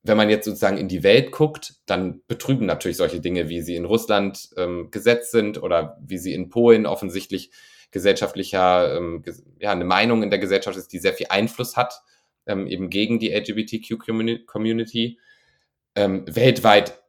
[0.02, 3.76] Wenn man jetzt sozusagen in die Welt guckt, dann betrüben natürlich solche Dinge, wie sie
[3.76, 7.50] in Russland ähm, gesetzt sind oder wie sie in Polen offensichtlich
[7.90, 9.22] gesellschaftlicher, ähm,
[9.58, 12.00] ja, eine Meinung in der Gesellschaft ist, die sehr viel Einfluss hat,
[12.46, 15.18] ähm, eben gegen die LGBTQ-Community.
[15.96, 17.02] Ähm, weltweit,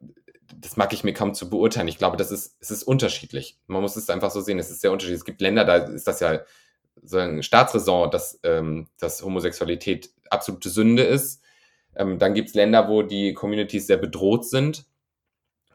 [0.56, 1.88] das mag ich mir kaum zu beurteilen.
[1.88, 3.58] Ich glaube, das ist, es ist unterschiedlich.
[3.66, 5.20] Man muss es einfach so sehen, es ist sehr unterschiedlich.
[5.20, 6.40] Es gibt Länder, da ist das ja
[7.02, 11.41] sagen, Staatsräson, dass, ähm, dass Homosexualität absolute Sünde ist.
[11.96, 14.84] Ähm, dann gibt es Länder, wo die Communities sehr bedroht sind.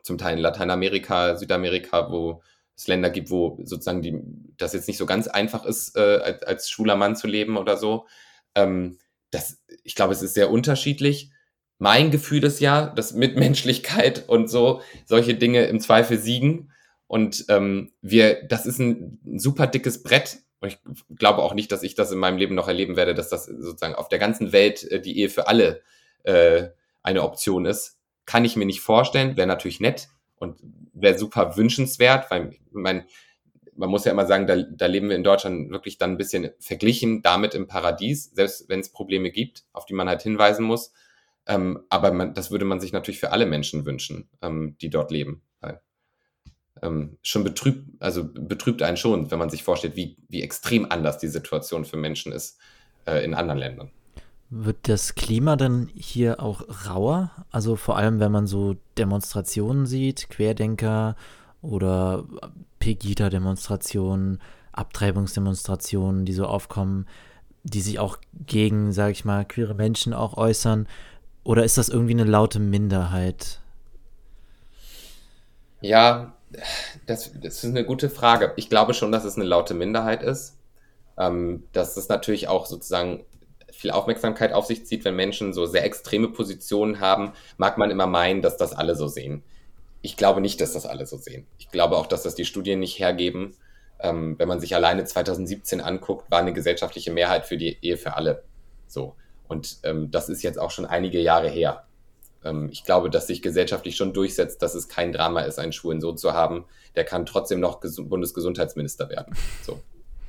[0.04, 2.42] Zum Teil in Lateinamerika, Südamerika, wo
[2.76, 4.20] es Länder gibt, wo sozusagen die,
[4.58, 7.78] das jetzt nicht so ganz einfach ist, äh, als, als schwuler Mann zu leben oder
[7.78, 8.08] so.
[8.56, 8.98] Ähm,
[9.32, 11.32] das, ich glaube, es ist sehr unterschiedlich.
[11.80, 16.72] Mein Gefühl ist ja, dass Mitmenschlichkeit und so solche Dinge im Zweifel siegen.
[17.08, 20.80] Und ähm, wir, das ist ein super dickes Brett, und ich
[21.16, 23.96] glaube auch nicht, dass ich das in meinem Leben noch erleben werde, dass das sozusagen
[23.96, 25.82] auf der ganzen Welt äh, die Ehe für alle
[26.28, 26.70] äh,
[27.04, 27.98] eine Option ist.
[28.26, 30.60] Kann ich mir nicht vorstellen, wäre natürlich nett und
[30.94, 33.06] wäre super wünschenswert, weil mein,
[33.76, 36.52] man muss ja immer sagen, da, da leben wir in Deutschland wirklich dann ein bisschen
[36.60, 40.92] verglichen damit im Paradies, selbst wenn es Probleme gibt, auf die man halt hinweisen muss.
[41.46, 45.12] Ähm, aber man, das würde man sich natürlich für alle Menschen wünschen, ähm, die dort
[45.12, 45.42] leben
[46.82, 51.18] ähm, schon betrübt, also betrübt einen schon, wenn man sich vorstellt, wie, wie extrem anders
[51.18, 52.60] die Situation für Menschen ist
[53.06, 53.92] äh, in anderen Ländern.
[54.50, 57.32] Wird das Klima dann hier auch rauer?
[57.52, 61.16] Also vor allem, wenn man so Demonstrationen sieht, Querdenker
[61.62, 62.24] oder
[62.80, 64.40] Pegida-Demonstrationen,
[64.72, 67.08] Abtreibungsdemonstrationen, die so aufkommen,
[67.64, 70.88] die sich auch gegen, sage ich mal, queere Menschen auch äußern?
[71.44, 73.60] Oder ist das irgendwie eine laute Minderheit?
[75.82, 76.34] Ja,
[77.06, 78.54] das, das ist eine gute Frage.
[78.56, 80.58] Ich glaube schon, dass es eine laute Minderheit ist.
[81.20, 83.26] Ähm, dass es natürlich auch sozusagen
[83.72, 88.08] viel Aufmerksamkeit auf sich zieht, wenn Menschen so sehr extreme Positionen haben, mag man immer
[88.08, 89.44] meinen, dass das alle so sehen.
[90.02, 91.46] Ich glaube nicht, dass das alle so sehen.
[91.58, 93.56] Ich glaube auch, dass das die Studien nicht hergeben.
[94.00, 98.16] Ähm, wenn man sich alleine 2017 anguckt, war eine gesellschaftliche Mehrheit für die Ehe für
[98.16, 98.44] alle.
[98.88, 99.16] So.
[99.48, 101.86] Und ähm, das ist jetzt auch schon einige Jahre her.
[102.44, 106.02] Ähm, ich glaube, dass sich gesellschaftlich schon durchsetzt, dass es kein Drama ist, einen schwulen
[106.02, 106.66] Sohn zu haben.
[106.96, 109.36] Der kann trotzdem noch Ges Bundesgesundheitsminister werden.
[109.64, 109.80] So.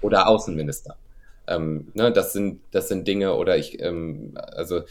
[0.00, 0.96] Oder Außenminister.
[1.48, 4.82] Ähm, ne, das, sind, das sind Dinge, oder ich, ähm, also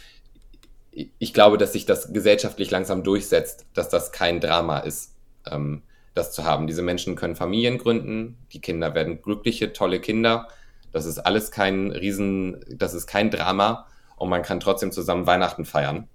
[0.92, 5.14] ich glaube, dass sich das gesellschaftlich langsam durchsetzt, dass das kein Drama ist,
[5.50, 5.84] ähm,
[6.16, 6.66] das zu haben.
[6.66, 10.48] Diese Menschen können Familien gründen, die Kinder werden glückliche, tolle Kinder.
[10.92, 13.86] Das ist alles kein Riesen, das ist kein Drama
[14.16, 16.08] und man kann trotzdem zusammen Weihnachten feiern.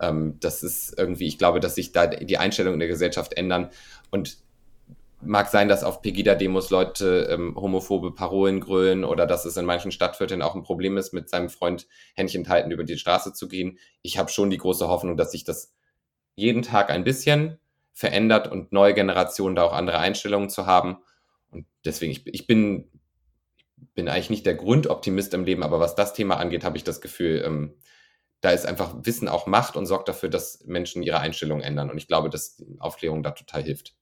[0.00, 3.70] Ähm, das ist irgendwie, ich glaube, dass sich da die Einstellungen in der Gesellschaft ändern
[4.12, 4.38] und
[5.20, 9.90] mag sein, dass auf Pegida-Demos Leute ähm, homophobe Parolen grölen oder dass es in manchen
[9.90, 13.78] Stadtvierteln auch ein Problem ist, mit seinem Freund Händchen halten über die Straße zu gehen.
[14.02, 15.74] Ich habe schon die große Hoffnung, dass sich das
[16.34, 17.58] jeden Tag ein bisschen
[17.92, 20.98] verändert und neue Generationen da auch andere Einstellungen zu haben.
[21.50, 22.88] Und deswegen, ich, ich bin,
[23.94, 27.00] bin eigentlich nicht der Grundoptimist im Leben, aber was das Thema angeht, habe ich das
[27.00, 27.74] Gefühl, ähm,
[28.40, 31.90] da ist einfach Wissen auch Macht und sorgt dafür, dass Menschen ihre Einstellung ändern.
[31.90, 33.97] Und ich glaube, dass Aufklärung da total hilft.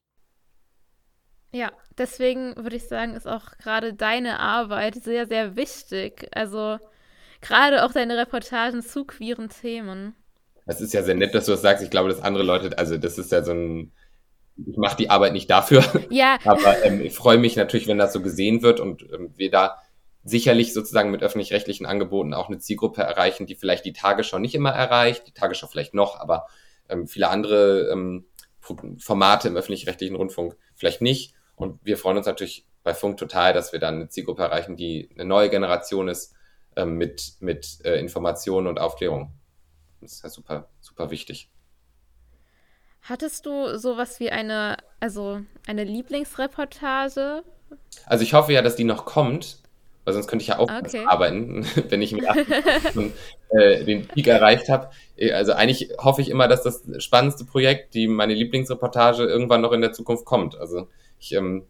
[1.56, 6.28] Ja, deswegen würde ich sagen, ist auch gerade deine Arbeit sehr, sehr wichtig.
[6.32, 6.78] Also
[7.40, 10.14] gerade auch deine Reportagen zu queeren Themen.
[10.66, 11.82] Das ist ja sehr nett, dass du das sagst.
[11.82, 13.92] Ich glaube, dass andere Leute, also das ist ja so ein,
[14.66, 15.82] ich mache die Arbeit nicht dafür.
[16.10, 16.36] Ja.
[16.44, 19.78] Aber ähm, ich freue mich natürlich, wenn das so gesehen wird und ähm, wir da
[20.24, 24.72] sicherlich sozusagen mit öffentlich-rechtlichen Angeboten auch eine Zielgruppe erreichen, die vielleicht die Tagesschau nicht immer
[24.72, 26.48] erreicht, die Tagesschau vielleicht noch, aber
[26.90, 28.26] ähm, viele andere ähm,
[28.98, 31.35] Formate im öffentlich-rechtlichen Rundfunk vielleicht nicht.
[31.56, 35.10] Und wir freuen uns natürlich bei Funk total, dass wir dann eine Zielgruppe erreichen, die
[35.14, 36.34] eine neue Generation ist
[36.76, 39.32] ähm, mit, mit äh, Informationen und Aufklärung.
[40.00, 41.50] Das ist ja super, super wichtig.
[43.02, 47.42] Hattest du sowas wie eine, also eine Lieblingsreportage?
[48.04, 49.58] Also ich hoffe ja, dass die noch kommt,
[50.04, 51.04] weil sonst könnte ich ja auch okay.
[51.06, 52.28] arbeiten, wenn ich mir
[53.50, 54.90] äh, den Peak erreicht habe.
[55.16, 59.72] Äh, also eigentlich hoffe ich immer, dass das spannendste Projekt, die meine Lieblingsreportage, irgendwann noch
[59.72, 60.56] in der Zukunft kommt.
[60.56, 60.88] Also
[61.18, 61.66] ich, ähm,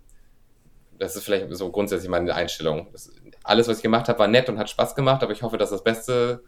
[0.98, 2.88] das ist vielleicht so grundsätzlich meine Einstellung.
[2.92, 3.10] Das,
[3.42, 5.70] alles, was ich gemacht habe, war nett und hat Spaß gemacht, aber ich hoffe, dass
[5.70, 6.42] das Beste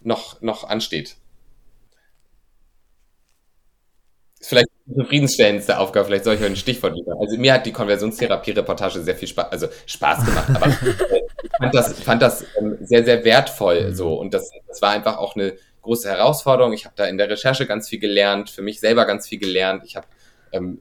[0.00, 1.16] noch, noch ansteht.
[4.38, 7.18] Ist vielleicht die zufriedenstellendste Aufgabe, vielleicht soll ich euch ein Stichwort liefern.
[7.20, 10.66] Also mir hat die Konversionstherapie-Reportage sehr viel Spaß, also Spaß gemacht, aber
[11.42, 15.18] ich fand das, fand das ähm, sehr, sehr wertvoll so und das, das war einfach
[15.18, 16.72] auch eine große Herausforderung.
[16.72, 19.84] Ich habe da in der Recherche ganz viel gelernt, für mich selber ganz viel gelernt.
[19.84, 20.06] Ich habe
[20.52, 20.80] ähm,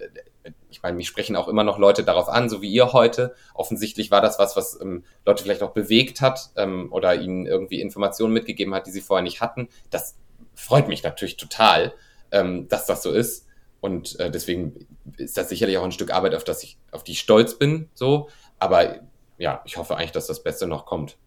[0.70, 3.34] ich meine, mich sprechen auch immer noch Leute darauf an, so wie ihr heute.
[3.53, 7.82] Offensichtlich war das was, was ähm, Leute vielleicht auch bewegt hat ähm, oder ihnen irgendwie
[7.82, 9.70] Informationen mitgegeben hat, die sie vorher nicht hatten.
[9.89, 10.15] Das
[10.53, 11.93] freut mich natürlich total,
[12.32, 13.47] ähm, dass das so ist.
[13.82, 17.13] Und äh, deswegen ist das sicherlich auch ein Stück Arbeit, auf das ich, auf die
[17.13, 18.30] ich stolz bin, so.
[18.59, 18.99] Aber
[19.38, 21.17] ja, ich hoffe eigentlich, dass das Beste noch kommt.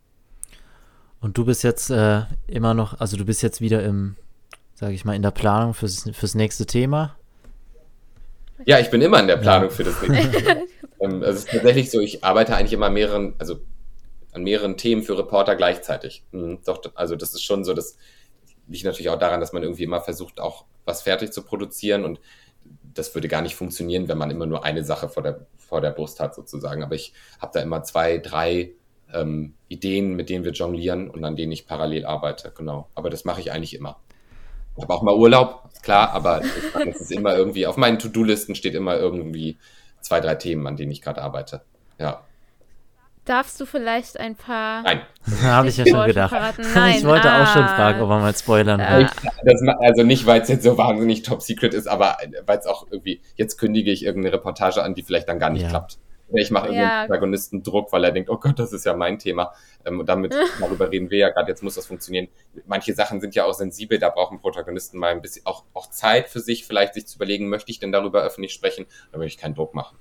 [1.20, 4.16] Und du bist jetzt äh, immer noch, also du bist jetzt wieder im,
[4.74, 7.16] sage ich mal, in der Planung fürs, fürs nächste Thema.
[8.66, 9.74] Ja, ich bin immer in der Planung ja.
[9.74, 10.64] für das nächste.
[11.00, 13.60] ähm, es ist tatsächlich so, ich arbeite eigentlich immer mehreren, also
[14.32, 16.24] an mehreren Themen für Reporter gleichzeitig.
[16.32, 17.96] Mhm, doch, also das ist schon so, das
[18.68, 22.20] liegt natürlich auch daran, dass man irgendwie immer versucht, auch was fertig zu produzieren und
[22.94, 25.90] das würde gar nicht funktionieren, wenn man immer nur eine Sache vor der, vor der
[25.90, 26.82] Brust hat, sozusagen.
[26.82, 28.72] Aber ich habe da immer zwei, drei
[29.12, 32.88] ähm, Ideen, mit denen wir jonglieren und an denen ich parallel arbeite, genau.
[32.94, 34.00] Aber das mache ich eigentlich immer.
[34.76, 36.42] Ich habe auch mal Urlaub, klar, aber
[36.86, 39.58] es ist immer irgendwie, auf meinen To-Do-Listen steht immer irgendwie
[40.00, 41.62] zwei, drei Themen, an denen ich gerade arbeite.
[41.98, 42.22] Ja.
[43.24, 44.82] Darfst du vielleicht ein paar.
[44.82, 45.02] Nein.
[45.42, 46.34] Habe ich ja schon gedacht.
[46.74, 46.96] Nein.
[46.98, 47.42] Ich wollte ah.
[47.42, 49.08] auch schon fragen, ob man mal spoilern will.
[49.68, 49.76] Ah.
[49.78, 52.16] also nicht, weil es jetzt so wahnsinnig top secret ist, aber
[52.46, 55.62] weil es auch irgendwie, jetzt kündige ich irgendeine Reportage an, die vielleicht dann gar nicht
[55.62, 55.68] ja.
[55.68, 55.98] klappt.
[56.34, 57.04] Ich mache irgendwie ja.
[57.06, 59.52] Protagonisten Druck, weil er denkt, oh Gott, das ist ja mein Thema.
[59.84, 62.28] Ähm, und damit, darüber reden wir ja gerade, jetzt muss das funktionieren.
[62.66, 66.28] Manche Sachen sind ja auch sensibel, da brauchen Protagonisten mal ein bisschen auch, auch Zeit
[66.28, 69.42] für sich, vielleicht sich zu überlegen, möchte ich denn darüber öffentlich sprechen, dann möchte ich
[69.42, 69.96] keinen Druck machen.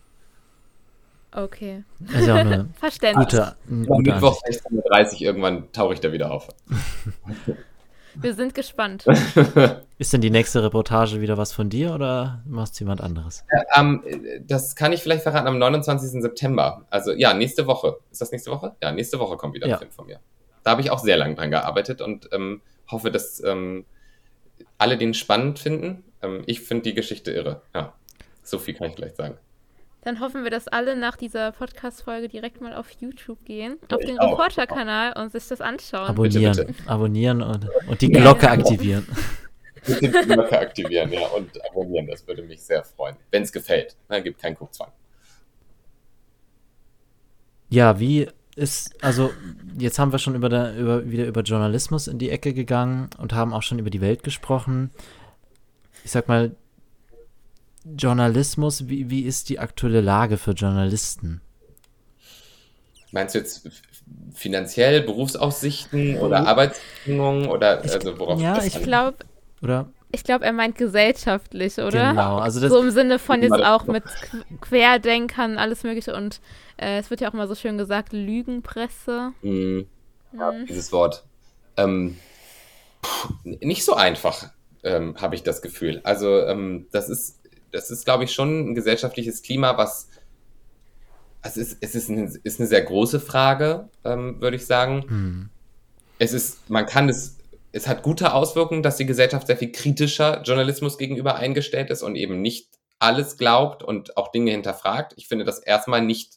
[1.34, 1.84] Okay.
[2.14, 3.30] eine Verständlich.
[3.30, 6.50] Gute, gute Mittwoch 16.30 Uhr irgendwann tauche ich da wieder auf.
[8.16, 9.06] Wir sind gespannt.
[9.98, 13.44] Ist denn die nächste Reportage wieder was von dir oder machst du jemand anderes?
[13.50, 14.04] Äh, um,
[14.48, 16.22] das kann ich vielleicht verraten am 29.
[16.22, 16.86] September.
[16.90, 17.98] Also ja, nächste Woche.
[18.12, 18.76] Ist das nächste Woche?
[18.82, 20.20] Ja, nächste Woche kommt wieder ein Film von mir.
[20.64, 23.86] Da habe ich auch sehr lange dran gearbeitet und ähm, hoffe, dass ähm,
[24.78, 26.04] alle den spannend finden.
[26.22, 27.62] Ähm, ich finde die Geschichte irre.
[27.74, 27.94] Ja,
[28.44, 29.38] so viel kann ich gleich sagen.
[30.04, 34.04] Dann hoffen wir, dass alle nach dieser Podcast-Folge direkt mal auf YouTube gehen, ja, auf
[34.04, 36.10] den Reporter-Kanal und sich das anschauen.
[36.10, 36.90] Abonnieren, bitte, bitte.
[36.90, 39.08] abonnieren und, und die Glocke ja, aktivieren.
[39.88, 43.16] die Glocke aktivieren, ja, und abonnieren, das würde mich sehr freuen.
[43.30, 44.92] Wenn es gefällt, dann gibt keinen Guckzwang.
[47.70, 49.32] Ja, wie ist, also
[49.78, 53.34] jetzt haben wir schon über, der, über, wieder über Journalismus in die Ecke gegangen und
[53.34, 54.90] haben auch schon über die Welt gesprochen.
[56.04, 56.56] Ich sag mal,
[57.86, 61.42] Journalismus, wie, wie ist die aktuelle Lage für Journalisten?
[63.12, 63.68] Meinst du jetzt
[64.34, 69.18] finanziell, Berufsaussichten oder Arbeitsbedingungen oder also worauf Ja, ich glaube,
[69.62, 72.10] oder ich glaube, er meint gesellschaftlich, oder?
[72.10, 74.04] Genau, also das so im Sinne von jetzt auch mit
[74.60, 76.42] Querdenkern, alles Mögliche und
[76.78, 79.32] äh, es wird ja auch immer so schön gesagt, Lügenpresse.
[79.42, 79.88] Mhm.
[80.38, 80.66] Ja, mhm.
[80.66, 81.24] dieses Wort.
[81.78, 82.18] Ähm,
[83.44, 84.50] nicht so einfach,
[84.84, 86.02] ähm, habe ich das Gefühl.
[86.04, 87.41] Also ähm, das ist,
[87.72, 90.10] das ist, glaube ich, schon ein gesellschaftliches Klima, was
[91.44, 95.06] also es ist, es ist, eine, ist eine sehr große Frage, ähm, würde ich sagen.
[95.08, 95.50] Mhm.
[96.20, 97.38] Es ist, man kann es
[97.72, 102.16] es hat gute Auswirkungen, dass die Gesellschaft sehr viel kritischer Journalismus gegenüber eingestellt ist und
[102.16, 102.70] eben nicht
[103.00, 105.14] alles glaubt und auch Dinge hinterfragt.
[105.16, 106.34] Ich finde das erstmal nicht,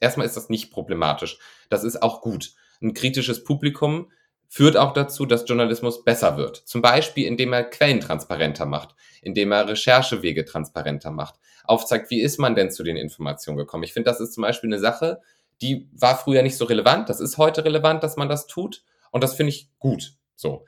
[0.00, 1.38] erstmal ist das nicht problematisch.
[1.70, 2.52] Das ist auch gut.
[2.82, 4.10] Ein kritisches Publikum
[4.48, 6.56] führt auch dazu, dass Journalismus besser wird.
[6.56, 8.94] Zum Beispiel, indem er Quellen transparenter macht,
[9.24, 13.84] indem er Recherchewege transparenter macht, aufzeigt, wie ist man denn zu den Informationen gekommen.
[13.84, 15.20] Ich finde, das ist zum Beispiel eine Sache,
[15.60, 17.08] die war früher nicht so relevant.
[17.08, 18.84] Das ist heute relevant, dass man das tut.
[19.10, 20.14] Und das finde ich gut.
[20.34, 20.64] So.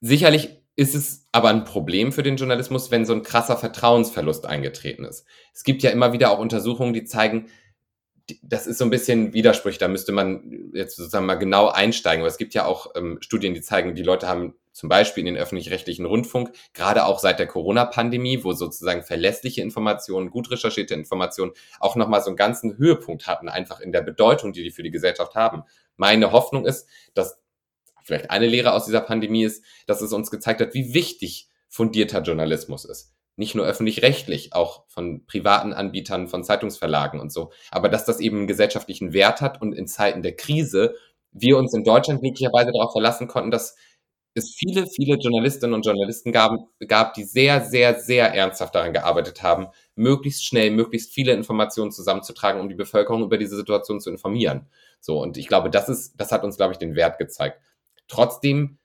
[0.00, 5.04] Sicherlich ist es aber ein Problem für den Journalismus, wenn so ein krasser Vertrauensverlust eingetreten
[5.04, 5.26] ist.
[5.54, 7.46] Es gibt ja immer wieder auch Untersuchungen, die zeigen,
[8.42, 12.22] das ist so ein bisschen Widersprüche, da müsste man jetzt sozusagen mal genau einsteigen.
[12.22, 15.34] Aber es gibt ja auch ähm, Studien, die zeigen, die Leute haben zum Beispiel in
[15.34, 21.52] den öffentlich-rechtlichen Rundfunk, gerade auch seit der Corona-Pandemie, wo sozusagen verlässliche Informationen, gut recherchierte Informationen
[21.78, 24.90] auch nochmal so einen ganzen Höhepunkt hatten, einfach in der Bedeutung, die die für die
[24.90, 25.64] Gesellschaft haben.
[25.96, 27.38] Meine Hoffnung ist, dass
[28.02, 32.22] vielleicht eine Lehre aus dieser Pandemie ist, dass es uns gezeigt hat, wie wichtig fundierter
[32.22, 33.14] Journalismus ist.
[33.36, 37.50] Nicht nur öffentlich-rechtlich, auch von privaten Anbietern, von Zeitungsverlagen und so.
[37.70, 40.94] Aber dass das eben einen gesellschaftlichen Wert hat und in Zeiten der Krise
[41.32, 43.74] wir uns in Deutschland glücklicherweise darauf verlassen konnten, dass
[44.34, 46.52] es viele, viele Journalistinnen und Journalisten gab,
[46.88, 52.60] gab, die sehr, sehr, sehr ernsthaft daran gearbeitet haben, möglichst schnell, möglichst viele Informationen zusammenzutragen,
[52.60, 54.68] um die Bevölkerung über diese Situation zu informieren.
[55.00, 57.60] So, und ich glaube, das ist, das hat uns, glaube ich, den Wert gezeigt.
[58.08, 58.78] Trotzdem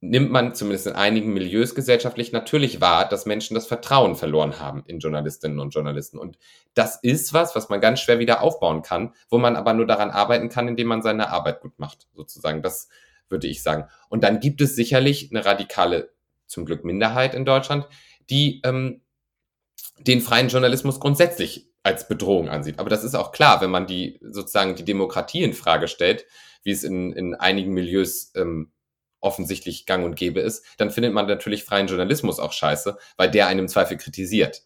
[0.00, 4.84] nimmt man zumindest in einigen Milieus gesellschaftlich natürlich wahr, dass Menschen das Vertrauen verloren haben
[4.86, 6.18] in Journalistinnen und Journalisten.
[6.18, 6.38] Und
[6.74, 10.10] das ist was, was man ganz schwer wieder aufbauen kann, wo man aber nur daran
[10.10, 12.62] arbeiten kann, indem man seine Arbeit gut macht, sozusagen.
[12.62, 12.88] Das
[13.30, 13.88] würde ich sagen.
[14.08, 16.12] Und dann gibt es sicherlich eine radikale,
[16.46, 17.86] zum Glück Minderheit in Deutschland,
[18.30, 19.02] die ähm,
[19.98, 22.78] den freien Journalismus grundsätzlich als Bedrohung ansieht.
[22.78, 26.26] Aber das ist auch klar, wenn man die sozusagen die Demokratie in Frage stellt,
[26.62, 28.72] wie es in, in einigen Milieus ähm,
[29.20, 33.48] offensichtlich gang und gäbe ist, dann findet man natürlich freien Journalismus auch scheiße, weil der
[33.48, 34.62] einen im Zweifel kritisiert.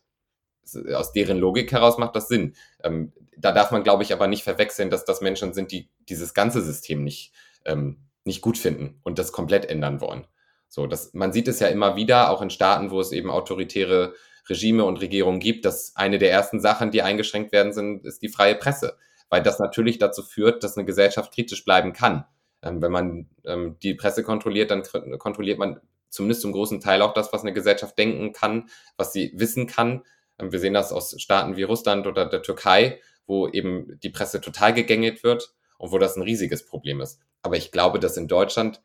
[0.95, 2.55] Aus deren Logik heraus macht das Sinn.
[2.83, 6.35] Ähm, da darf man, glaube ich, aber nicht verwechseln, dass das Menschen sind, die dieses
[6.35, 7.33] ganze System nicht,
[7.65, 10.27] ähm, nicht gut finden und das komplett ändern wollen.
[10.69, 14.15] So, das, man sieht es ja immer wieder, auch in Staaten, wo es eben autoritäre
[14.49, 18.29] Regime und Regierungen gibt, dass eine der ersten Sachen, die eingeschränkt werden, sind, ist die
[18.29, 18.97] freie Presse
[19.33, 22.27] weil das natürlich dazu führt, dass eine Gesellschaft kritisch bleiben kann.
[22.63, 24.83] Ähm, wenn man ähm, die Presse kontrolliert, dann
[25.19, 28.69] kontrolliert man zumindest zum großen Teil auch das, was eine Gesellschaft denken kann,
[28.99, 30.03] was sie wissen kann.
[30.39, 34.43] Ähm, wir sehen das aus Staaten wie Russland oder der Türkei, wo eben die Presse
[34.43, 37.19] total gegängelt wird und wo das ein riesiges Problem ist.
[37.43, 38.81] Aber ich glaube, dass in Deutschland,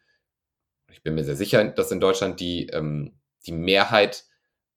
[0.92, 4.26] ich bin mir sehr sicher, dass in Deutschland die, ähm, die Mehrheit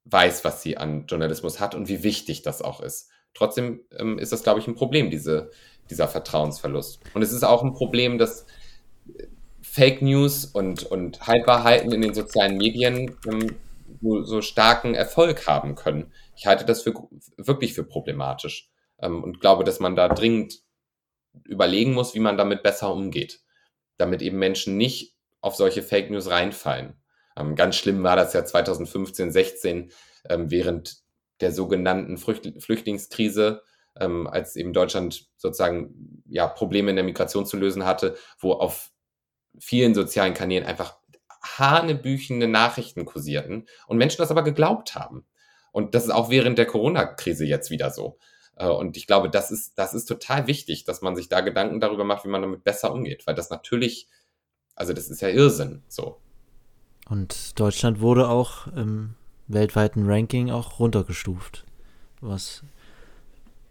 [0.05, 3.11] weiß, was sie an Journalismus hat und wie wichtig das auch ist.
[3.35, 5.51] Trotzdem ähm, ist das, glaube ich, ein Problem, diese,
[5.89, 7.01] dieser Vertrauensverlust.
[7.14, 8.47] Und es ist auch ein Problem, dass
[9.16, 9.26] äh,
[9.62, 13.57] Fake News und, und Halbwahrheiten in den sozialen Medien ähm,
[14.03, 16.12] so, so, starken Erfolg haben können.
[16.37, 16.95] Ich halte das für,
[17.37, 18.70] wirklich für problematisch
[19.01, 20.61] ähm, und glaube, dass man da dringend
[21.45, 23.41] überlegen muss, wie man damit besser umgeht,
[24.01, 26.94] damit eben Menschen nicht auf solche Fake News reinfallen.
[27.36, 29.92] Ähm, ganz schlimm war das ja 2015, 16,
[30.28, 30.98] ähm, während
[31.40, 33.62] der sogenannten Flüchtlingskrise,
[33.98, 38.90] ähm, als eben Deutschland sozusagen ja Probleme in der Migration zu lösen hatte, wo auf
[39.59, 40.98] vielen sozialen Kanälen einfach
[41.42, 45.26] hanebüchende Nachrichten kursierten und Menschen das aber geglaubt haben.
[45.72, 48.18] Und das ist auch während der Corona-Krise jetzt wieder so.
[48.61, 51.80] Äh, und ich glaube, das ist, das ist total wichtig, dass man sich da Gedanken
[51.80, 54.08] darüber macht, wie man damit besser umgeht, weil das natürlich,
[54.76, 56.18] also das ist ja Irrsinn, so.
[57.08, 59.14] Und Deutschland wurde auch im
[59.48, 61.64] weltweiten Ranking auch runtergestuft.
[62.20, 62.62] Was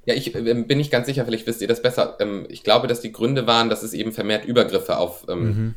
[0.05, 2.17] ja, ich äh, bin nicht ganz sicher, vielleicht wisst ihr das besser.
[2.19, 5.75] Ähm, ich glaube, dass die Gründe waren, dass es eben vermehrt Übergriffe auf ähm, mhm.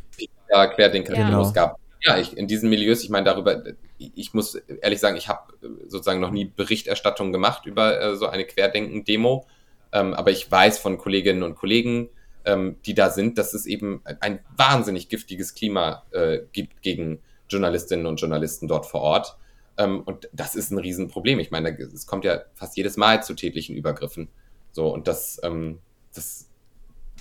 [0.48, 1.52] Querdenker-Demos ja.
[1.52, 1.80] gab.
[2.05, 3.62] Ja, ich, in diesen Milieus, ich meine darüber,
[3.98, 5.53] ich muss ehrlich sagen, ich habe
[5.86, 9.46] sozusagen noch nie Berichterstattung gemacht über äh, so eine Querdenken-Demo,
[9.92, 12.09] ähm, aber ich weiß von Kolleginnen und Kollegen
[12.44, 18.07] ähm, die da sind, dass es eben ein wahnsinnig giftiges Klima äh, gibt gegen Journalistinnen
[18.07, 19.36] und Journalisten dort vor Ort.
[19.78, 21.38] Ähm, und das ist ein Riesenproblem.
[21.38, 24.28] Ich meine, es kommt ja fast jedes Mal zu tätlichen Übergriffen.
[24.72, 25.78] So, und das, ähm,
[26.14, 26.48] das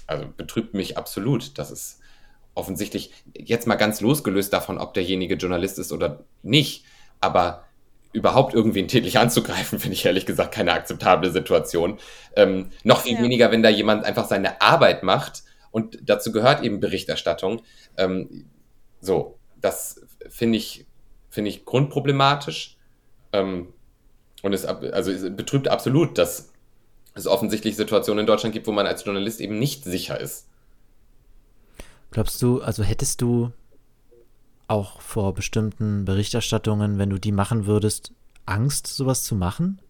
[0.07, 1.57] also betrübt mich absolut.
[1.57, 1.99] Das ist
[2.53, 6.85] offensichtlich jetzt mal ganz losgelöst davon, ob derjenige Journalist ist oder nicht.
[7.19, 7.65] Aber
[8.13, 11.97] überhaupt irgendwen tätlich anzugreifen, finde ich ehrlich gesagt keine akzeptable Situation.
[12.35, 13.23] Ähm, noch viel ja.
[13.23, 17.61] weniger, wenn da jemand einfach seine Arbeit macht und dazu gehört eben Berichterstattung.
[17.97, 18.45] Ähm,
[18.99, 20.85] so, das finde ich,
[21.29, 22.77] finde ich grundproblematisch.
[23.33, 23.73] Ähm,
[24.43, 26.51] und es, also es betrübt absolut, dass
[27.13, 30.47] es offensichtlich Situationen in Deutschland gibt, wo man als Journalist eben nicht sicher ist.
[32.12, 33.51] Glaubst du, also hättest du
[34.68, 38.14] auch vor bestimmten Berichterstattungen, wenn du die machen würdest,
[38.45, 39.82] Angst, sowas zu machen?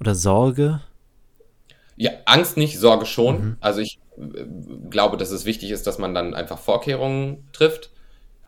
[0.00, 0.82] Oder Sorge?
[1.96, 3.40] Ja, Angst nicht, Sorge schon.
[3.40, 3.56] Mhm.
[3.60, 4.44] Also ich äh,
[4.90, 7.90] glaube, dass es wichtig ist, dass man dann einfach Vorkehrungen trifft.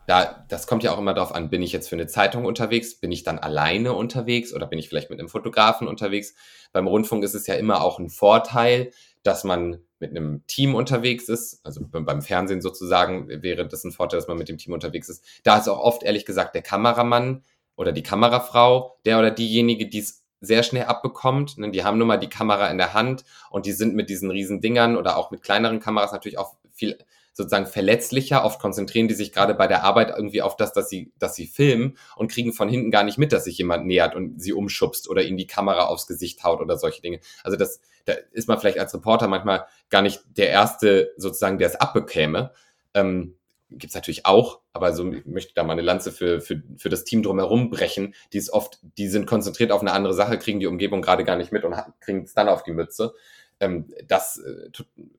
[0.05, 2.99] Da, das kommt ja auch immer darauf an, bin ich jetzt für eine Zeitung unterwegs,
[2.99, 6.33] bin ich dann alleine unterwegs oder bin ich vielleicht mit einem Fotografen unterwegs.
[6.73, 8.91] Beim Rundfunk ist es ja immer auch ein Vorteil,
[9.23, 14.19] dass man mit einem Team unterwegs ist, also beim Fernsehen sozusagen wäre das ein Vorteil,
[14.19, 15.23] dass man mit dem Team unterwegs ist.
[15.43, 17.43] Da ist auch oft ehrlich gesagt der Kameramann
[17.75, 21.57] oder die Kamerafrau, der oder diejenige, die es sehr schnell abbekommt.
[21.57, 24.31] Ne, die haben nun mal die Kamera in der Hand und die sind mit diesen
[24.31, 26.97] riesen Dingern oder auch mit kleineren Kameras natürlich auch viel
[27.39, 28.43] sozusagen verletzlicher.
[28.43, 31.47] Oft konzentrieren die sich gerade bei der Arbeit irgendwie auf das, dass sie, dass sie
[31.47, 35.09] filmen und kriegen von hinten gar nicht mit, dass sich jemand nähert und sie umschubst
[35.09, 37.21] oder ihnen die Kamera aufs Gesicht haut oder solche Dinge.
[37.43, 41.69] Also das, da ist man vielleicht als Reporter manchmal gar nicht der Erste sozusagen, der
[41.69, 42.51] es abbekäme.
[42.93, 43.35] Ähm,
[43.71, 47.05] Gibt es natürlich auch, aber so möchte da mal eine Lanze für, für, für das
[47.05, 48.15] Team drumherum brechen.
[48.33, 51.37] Die ist oft, die sind konzentriert auf eine andere Sache, kriegen die Umgebung gerade gar
[51.37, 53.13] nicht mit und kriegen es dann auf die Mütze.
[53.61, 54.71] Ähm, das äh,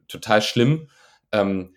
[0.09, 0.91] total schlimm.
[1.33, 1.77] Ähm,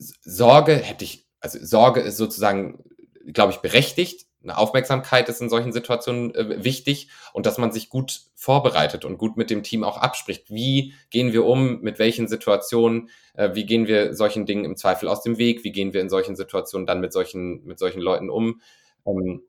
[0.00, 2.82] Sorge hätte ich, also Sorge ist sozusagen,
[3.26, 4.26] glaube ich, berechtigt.
[4.42, 9.18] Eine Aufmerksamkeit ist in solchen Situationen äh, wichtig und dass man sich gut vorbereitet und
[9.18, 10.50] gut mit dem Team auch abspricht.
[10.50, 15.08] Wie gehen wir um, mit welchen Situationen, äh, wie gehen wir solchen Dingen im Zweifel
[15.08, 18.30] aus dem Weg, wie gehen wir in solchen Situationen dann mit solchen, mit solchen Leuten
[18.30, 18.62] um.
[19.06, 19.42] Ähm,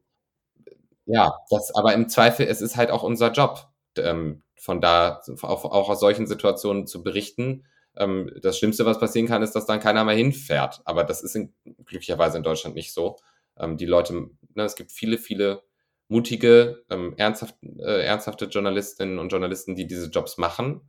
[1.05, 5.63] ja, das, aber im Zweifel, es ist halt auch unser Job, ähm, von da auch,
[5.63, 7.63] auch aus solchen Situationen zu berichten
[7.95, 10.81] ähm, das Schlimmste, was passieren kann, ist, dass dann keiner mehr hinfährt.
[10.85, 11.53] Aber das ist in,
[11.85, 13.17] glücklicherweise in Deutschland nicht so.
[13.57, 15.63] Ähm, die Leute, ne, es gibt viele, viele
[16.07, 20.81] mutige, ähm, ernsthaft, äh, ernsthafte Journalistinnen und Journalisten, die diese Jobs machen.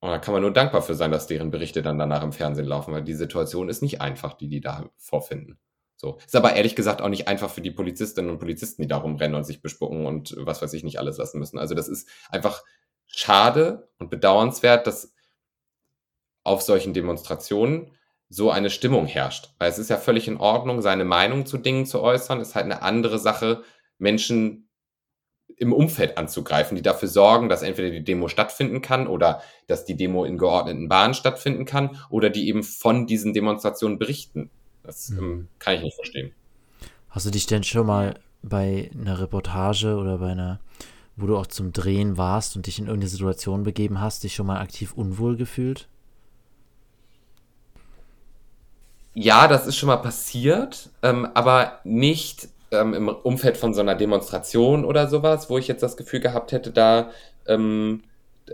[0.00, 2.66] Und da kann man nur dankbar für sein, dass deren Berichte dann danach im Fernsehen
[2.66, 5.58] laufen, weil die Situation ist nicht einfach, die die da vorfinden.
[5.96, 6.18] So.
[6.24, 9.34] Ist aber ehrlich gesagt auch nicht einfach für die Polizistinnen und Polizisten, die da rumrennen
[9.34, 11.58] und sich bespucken und was weiß ich nicht alles lassen müssen.
[11.58, 12.62] Also das ist einfach
[13.06, 15.14] schade und bedauernswert, dass
[16.46, 17.90] auf solchen Demonstrationen
[18.28, 19.50] so eine Stimmung herrscht.
[19.58, 22.40] Weil es ist ja völlig in Ordnung, seine Meinung zu Dingen zu äußern.
[22.40, 23.62] Es ist halt eine andere Sache,
[23.98, 24.68] Menschen
[25.56, 29.96] im Umfeld anzugreifen, die dafür sorgen, dass entweder die Demo stattfinden kann oder dass die
[29.96, 34.50] Demo in geordneten Bahnen stattfinden kann oder die eben von diesen Demonstrationen berichten.
[34.82, 35.48] Das mhm.
[35.58, 36.32] kann ich nicht verstehen.
[37.08, 40.60] Hast du dich denn schon mal bei einer Reportage oder bei einer,
[41.16, 44.46] wo du auch zum Drehen warst und dich in irgendeine Situation begeben hast, dich schon
[44.46, 45.88] mal aktiv unwohl gefühlt?
[49.18, 53.94] Ja, das ist schon mal passiert, ähm, aber nicht ähm, im Umfeld von so einer
[53.94, 57.10] Demonstration oder sowas, wo ich jetzt das Gefühl gehabt hätte, da,
[57.46, 58.02] ähm,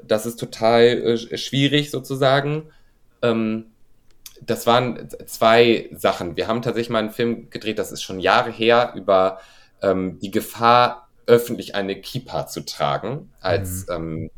[0.04, 2.70] das ist total äh, schwierig sozusagen.
[3.22, 3.72] Ähm,
[4.40, 6.36] das waren zwei Sachen.
[6.36, 9.40] Wir haben tatsächlich mal einen Film gedreht, das ist schon Jahre her, über
[9.82, 13.94] ähm, die Gefahr, öffentlich eine Kippa zu tragen als mhm.
[13.94, 14.30] Ähm,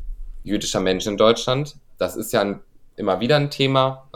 [0.43, 1.75] jüdischer Mensch in Deutschland.
[1.99, 2.61] Das ist ja ein,
[2.95, 4.07] immer wieder ein Thema.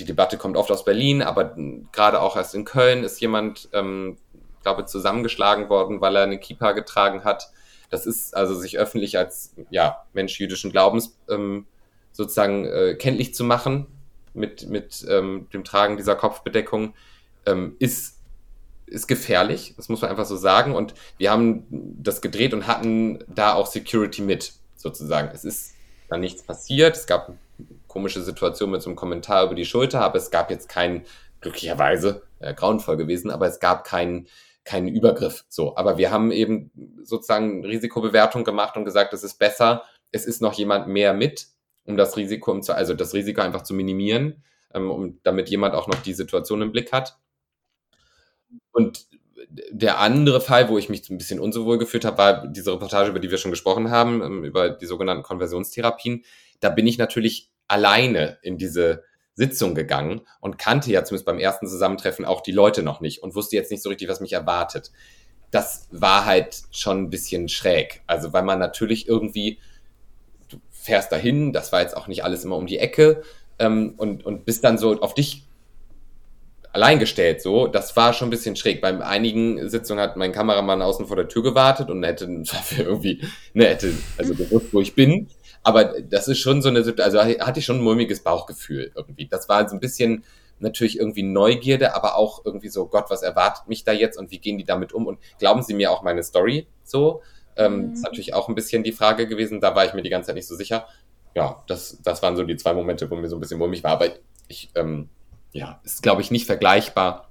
[0.00, 1.54] Die Debatte kommt oft aus Berlin, aber
[1.92, 4.16] gerade auch erst in Köln ist jemand, ähm,
[4.62, 7.50] glaube zusammengeschlagen worden, weil er eine Kippa getragen hat.
[7.90, 11.66] Das ist also sich öffentlich als ja, Mensch jüdischen Glaubens ähm,
[12.12, 13.88] sozusagen äh, kenntlich zu machen
[14.32, 16.94] mit, mit ähm, dem Tragen dieser Kopfbedeckung,
[17.44, 18.20] ähm, ist,
[18.86, 19.74] ist gefährlich.
[19.76, 20.74] Das muss man einfach so sagen.
[20.74, 25.28] Und wir haben das gedreht und hatten da auch Security mit, sozusagen.
[25.34, 25.74] Es ist
[26.08, 26.96] dann nichts passiert.
[26.96, 27.34] Es gab
[27.90, 31.02] komische Situation mit so einem Kommentar über die Schulter, aber es gab jetzt keinen,
[31.40, 34.28] glücklicherweise, äh, grauenvoll gewesen, aber es gab keinen
[34.64, 35.44] keinen Übergriff.
[35.48, 36.70] So, aber wir haben eben
[37.02, 41.48] sozusagen Risikobewertung gemacht und gesagt, es ist besser, es ist noch jemand mehr mit,
[41.84, 46.00] um das Risiko, also das Risiko einfach zu minimieren, ähm, um, damit jemand auch noch
[46.02, 47.18] die Situation im Blick hat.
[48.70, 49.06] Und
[49.70, 53.18] der andere Fall, wo ich mich ein bisschen unsowohl gefühlt habe, war diese Reportage, über
[53.18, 56.24] die wir schon gesprochen haben, ähm, über die sogenannten Konversionstherapien.
[56.60, 59.04] Da bin ich natürlich alleine in diese
[59.34, 63.34] Sitzung gegangen und kannte ja zumindest beim ersten Zusammentreffen auch die Leute noch nicht und
[63.34, 64.90] wusste jetzt nicht so richtig, was mich erwartet.
[65.50, 68.02] Das war halt schon ein bisschen schräg.
[68.06, 69.58] Also, weil man natürlich irgendwie,
[70.48, 73.22] du fährst dahin, das war jetzt auch nicht alles immer um die Ecke
[73.58, 75.46] ähm, und, und bist dann so auf dich
[76.72, 77.66] allein gestellt, so.
[77.66, 78.80] Das war schon ein bisschen schräg.
[78.80, 82.26] Bei einigen Sitzungen hat mein Kameramann außen vor der Tür gewartet und hätte
[82.78, 83.22] irgendwie,
[83.54, 85.28] ne, hätte also gewusst, wo ich bin.
[85.62, 89.26] Aber das ist schon so eine, also hatte ich schon ein mulmiges Bauchgefühl irgendwie.
[89.26, 90.24] Das war so ein bisschen
[90.58, 94.38] natürlich irgendwie Neugierde, aber auch irgendwie so, Gott, was erwartet mich da jetzt und wie
[94.38, 95.06] gehen die damit um?
[95.06, 97.22] Und glauben Sie mir auch meine Story so?
[97.56, 97.92] Ähm, mhm.
[97.94, 99.60] Ist natürlich auch ein bisschen die Frage gewesen.
[99.60, 100.86] Da war ich mir die ganze Zeit nicht so sicher.
[101.34, 103.92] Ja, das, das waren so die zwei Momente, wo mir so ein bisschen mulmig war.
[103.92, 104.08] Aber
[104.48, 105.08] ich, ähm,
[105.52, 107.30] ja, ist, glaube ich, nicht vergleichbar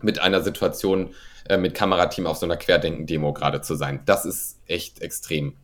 [0.00, 1.14] mit einer Situation
[1.48, 4.02] äh, mit Kamerateam auf so einer Querdenken-Demo gerade zu sein.
[4.04, 5.56] Das ist echt extrem.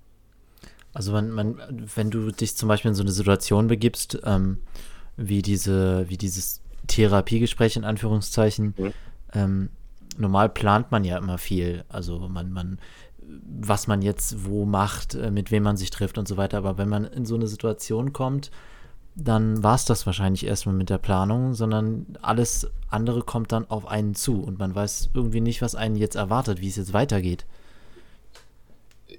[0.95, 1.61] Also man, man,
[1.95, 4.59] wenn du dich zum Beispiel in so eine Situation begibst, ähm,
[5.17, 8.93] wie diese, wie dieses Therapiegespräch in Anführungszeichen, mhm.
[9.33, 9.69] ähm,
[10.17, 11.85] normal plant man ja immer viel.
[11.89, 12.79] Also man, man,
[13.61, 16.59] was man jetzt wo macht, äh, mit wem man sich trifft und so weiter.
[16.59, 18.53] Aber wenn man in so eine Situation kommt,
[19.17, 23.87] dann war es das wahrscheinlich erstmal mit der Planung, sondern alles andere kommt dann auf
[23.87, 27.47] einen zu und man weiß irgendwie nicht, was einen jetzt erwartet, wie es jetzt weitergeht.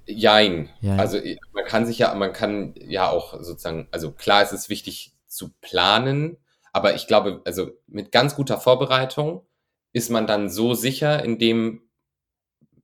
[0.05, 0.69] Jein.
[0.81, 0.99] Jein.
[0.99, 1.19] Also
[1.53, 5.53] man kann sich ja, man kann ja auch sozusagen, also klar ist es wichtig zu
[5.61, 6.37] planen,
[6.71, 9.45] aber ich glaube, also mit ganz guter Vorbereitung
[9.93, 11.83] ist man dann so sicher in dem,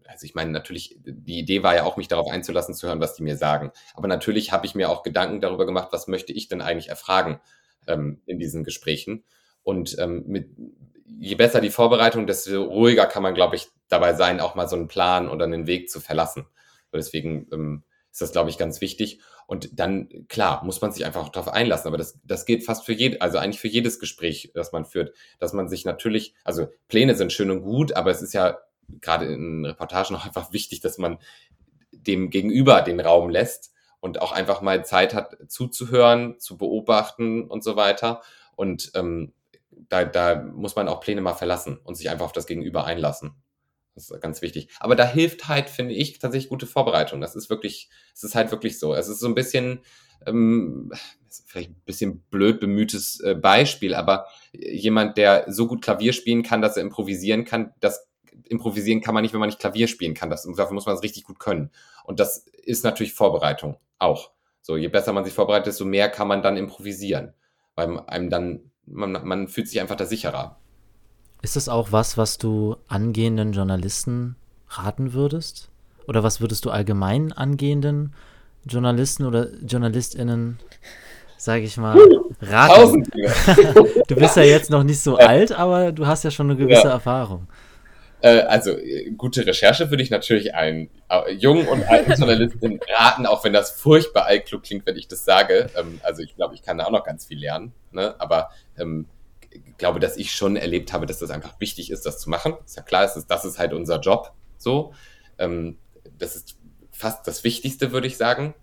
[0.08, 3.16] also ich meine, natürlich, die Idee war ja auch, mich darauf einzulassen, zu hören, was
[3.16, 3.72] die mir sagen.
[3.94, 7.42] Aber natürlich habe ich mir auch Gedanken darüber gemacht, was möchte ich denn eigentlich erfragen
[7.88, 9.24] ähm, in diesen Gesprächen.
[9.64, 10.50] Und ähm, mit,
[11.20, 14.76] je besser die Vorbereitung, desto ruhiger kann man, glaube ich, dabei sein, auch mal so
[14.76, 16.46] einen Plan oder einen Weg zu verlassen.
[16.98, 19.20] Deswegen ähm, ist das, glaube ich, ganz wichtig.
[19.48, 21.88] Und dann, klar, muss man sich einfach darauf einlassen.
[21.88, 25.14] Aber das, das geht fast für jed, also eigentlich für jedes Gespräch, das man führt,
[25.40, 28.58] dass man sich natürlich, also Pläne sind schön und gut, aber es ist ja
[29.00, 31.18] gerade in Reportagen auch einfach wichtig, dass man
[31.92, 37.64] dem Gegenüber den Raum lässt und auch einfach mal Zeit hat zuzuhören, zu beobachten und
[37.64, 38.22] so weiter.
[38.56, 39.34] Und ähm,
[39.90, 43.36] da, da muss man auch Pläne mal verlassen und sich einfach auf das Gegenüber einlassen.
[44.02, 44.68] Das ist ganz wichtig.
[44.80, 47.22] Aber da hilft halt, finde ich, tatsächlich gute Vorbereitung.
[47.22, 48.94] Das ist wirklich, es ist halt wirklich so.
[48.94, 49.82] Es ist so ein bisschen,
[50.26, 50.92] ähm,
[51.46, 56.62] vielleicht ein bisschen blöd bemühtes äh, Beispiel, aber jemand, der so gut Klavier spielen kann,
[56.62, 58.08] dass er improvisieren kann, das
[58.46, 60.30] improvisieren kann man nicht, wenn man nicht Klavier spielen kann.
[60.30, 61.72] Das, dafür muss man es richtig gut können.
[62.04, 64.32] Und das ist natürlich Vorbereitung auch.
[64.62, 67.34] So, je besser man sich vorbereitet, desto mehr kann man dann improvisieren.
[67.76, 70.61] Weil einem dann, man, man fühlt sich einfach da sicherer.
[71.42, 74.36] Ist das auch was, was du angehenden Journalisten
[74.70, 75.70] raten würdest?
[76.08, 78.14] Oder was würdest du allgemein angehenden
[78.66, 80.60] Journalisten oder JournalistInnen,
[81.38, 81.98] sage ich mal,
[82.42, 83.04] raten?
[84.08, 86.88] du bist ja jetzt noch nicht so alt, aber du hast ja schon eine gewisse
[86.88, 86.92] ja.
[86.92, 87.48] Erfahrung.
[88.22, 88.78] Äh, also
[89.18, 93.72] gute Recherche würde ich natürlich allen äh, jungen und alten Journalisten raten, auch wenn das
[93.72, 95.70] furchtbar altklug klingt, wenn ich das sage.
[95.76, 97.74] Ähm, also ich glaube, ich kann da auch noch ganz viel lernen.
[97.92, 98.14] Ne?
[98.20, 99.08] Aber ähm,
[99.78, 102.56] glaube, dass ich schon erlebt habe, dass das einfach wichtig ist, das zu machen.
[102.66, 104.34] Ist ja klar, ist, das ist halt unser Job.
[104.58, 104.94] So,
[105.38, 105.78] ähm,
[106.18, 106.58] das ist
[106.92, 108.54] fast das Wichtigste, würde ich sagen.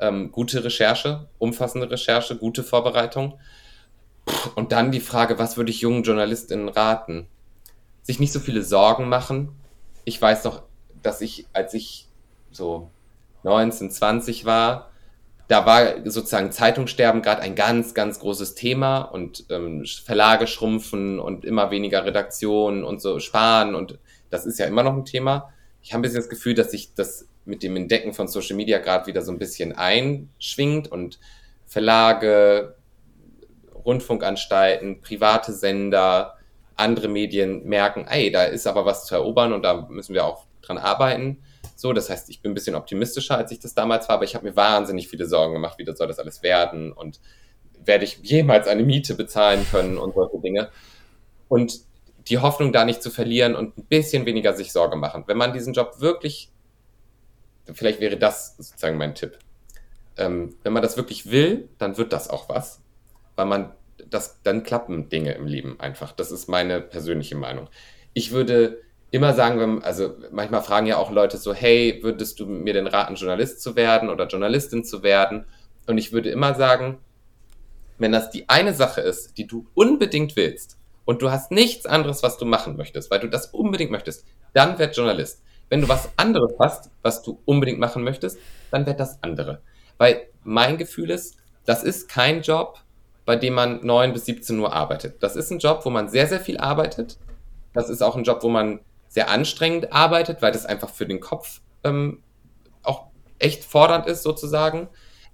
[0.00, 3.38] Ähm, gute Recherche, umfassende Recherche, gute Vorbereitung.
[4.54, 7.28] Und dann die Frage, was würde ich jungen JournalistInnen raten?
[8.02, 9.50] Sich nicht so viele Sorgen machen.
[10.04, 10.62] Ich weiß noch,
[11.02, 12.08] dass ich, als ich
[12.50, 12.90] so
[13.42, 14.91] 19, 20 war,
[15.52, 21.44] da war sozusagen Zeitungssterben gerade ein ganz, ganz großes Thema und ähm, Verlage schrumpfen und
[21.44, 23.98] immer weniger Redaktionen und so sparen und
[24.30, 25.52] das ist ja immer noch ein Thema.
[25.82, 28.78] Ich habe ein bisschen das Gefühl, dass sich das mit dem Entdecken von Social Media
[28.78, 31.20] gerade wieder so ein bisschen einschwingt und
[31.66, 32.76] Verlage,
[33.84, 36.38] Rundfunkanstalten, private Sender,
[36.76, 40.46] andere Medien merken, ey, da ist aber was zu erobern und da müssen wir auch
[40.62, 41.42] dran arbeiten.
[41.76, 44.34] So, das heißt, ich bin ein bisschen optimistischer, als ich das damals war, aber ich
[44.34, 47.20] habe mir wahnsinnig viele Sorgen gemacht, wie das soll das alles werden und
[47.84, 50.70] werde ich jemals eine Miete bezahlen können und solche Dinge.
[51.48, 51.80] Und
[52.28, 55.24] die Hoffnung da nicht zu verlieren und ein bisschen weniger sich Sorge machen.
[55.26, 56.50] Wenn man diesen Job wirklich,
[57.72, 59.38] vielleicht wäre das sozusagen mein Tipp.
[60.16, 62.80] Ähm, wenn man das wirklich will, dann wird das auch was,
[63.34, 63.72] weil man
[64.08, 66.12] das, dann klappen Dinge im Leben einfach.
[66.12, 67.68] Das ist meine persönliche Meinung.
[68.12, 68.78] Ich würde
[69.12, 72.86] immer sagen, wenn, also manchmal fragen ja auch Leute so, hey, würdest du mir denn
[72.86, 75.44] raten, Journalist zu werden oder Journalistin zu werden?
[75.86, 76.98] Und ich würde immer sagen,
[77.98, 82.22] wenn das die eine Sache ist, die du unbedingt willst und du hast nichts anderes,
[82.22, 85.42] was du machen möchtest, weil du das unbedingt möchtest, dann werd Journalist.
[85.68, 88.38] Wenn du was anderes hast, was du unbedingt machen möchtest,
[88.70, 89.60] dann werd das andere.
[89.98, 91.36] Weil mein Gefühl ist,
[91.66, 92.80] das ist kein Job,
[93.26, 95.22] bei dem man 9 bis 17 Uhr arbeitet.
[95.22, 97.18] Das ist ein Job, wo man sehr, sehr viel arbeitet.
[97.74, 98.80] Das ist auch ein Job, wo man
[99.12, 102.22] sehr anstrengend arbeitet, weil das einfach für den Kopf ähm,
[102.82, 103.08] auch
[103.38, 104.88] echt fordernd ist, sozusagen.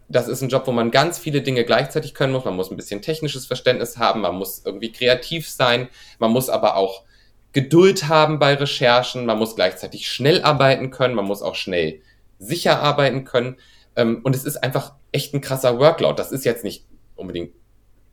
[0.08, 2.44] Das ist ein Job, wo man ganz viele Dinge gleichzeitig können muss.
[2.44, 6.76] Man muss ein bisschen technisches Verständnis haben, man muss irgendwie kreativ sein, man muss aber
[6.76, 7.04] auch
[7.52, 12.02] Geduld haben bei Recherchen, man muss gleichzeitig schnell arbeiten können, man muss auch schnell
[12.40, 13.58] sicher arbeiten können.
[13.94, 16.16] Ähm, und es ist einfach echt ein krasser Workload.
[16.16, 17.52] Das ist jetzt nicht unbedingt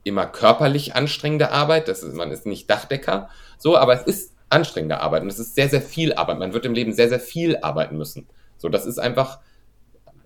[0.04, 1.88] immer körperlich anstrengende Arbeit.
[1.88, 5.56] Das ist, man ist nicht Dachdecker, so, aber es ist anstrengende Arbeit und es ist
[5.56, 6.40] sehr, sehr viel Arbeit.
[6.40, 8.28] Man wird im Leben sehr, sehr viel arbeiten müssen.
[8.58, 9.40] So, das ist einfach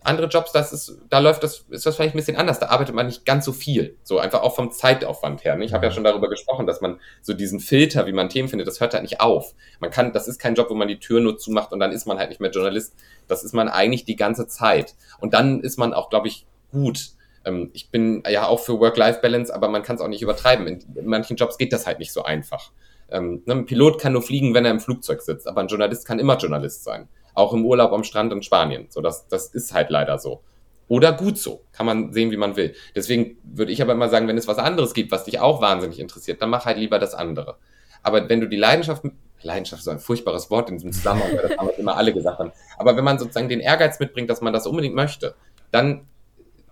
[0.01, 2.59] andere Jobs, das ist, da läuft das, ist das vielleicht ein bisschen anders.
[2.59, 3.97] Da arbeitet man nicht ganz so viel.
[4.03, 5.55] So einfach auch vom Zeitaufwand her.
[5.55, 5.65] Ne?
[5.65, 8.67] Ich habe ja schon darüber gesprochen, dass man so diesen Filter, wie man Themen findet,
[8.67, 9.53] das hört halt nicht auf.
[9.79, 12.05] Man kann, das ist kein Job, wo man die Tür nur zumacht und dann ist
[12.05, 12.95] man halt nicht mehr Journalist.
[13.27, 14.95] Das ist man eigentlich die ganze Zeit.
[15.19, 17.11] Und dann ist man auch, glaube ich, gut.
[17.45, 20.67] Ähm, ich bin ja auch für Work-Life-Balance, aber man kann es auch nicht übertreiben.
[20.67, 22.71] In, in manchen Jobs geht das halt nicht so einfach.
[23.11, 26.05] Ähm, ne, ein Pilot kann nur fliegen, wenn er im Flugzeug sitzt, aber ein Journalist
[26.05, 27.07] kann immer Journalist sein.
[27.33, 28.87] Auch im Urlaub am Strand in Spanien.
[28.89, 30.41] So, das, das ist halt leider so.
[30.87, 31.61] Oder gut so.
[31.71, 32.73] Kann man sehen, wie man will.
[32.95, 35.99] Deswegen würde ich aber immer sagen, wenn es was anderes gibt, was dich auch wahnsinnig
[35.99, 37.57] interessiert, dann mach halt lieber das andere.
[38.01, 39.03] Aber wenn du die Leidenschaft,
[39.41, 42.51] Leidenschaft ist ein furchtbares Wort in diesem Zusammenhang, weil das haben immer alle gesagt haben.
[42.77, 45.35] Aber wenn man sozusagen den Ehrgeiz mitbringt, dass man das unbedingt möchte,
[45.71, 46.07] dann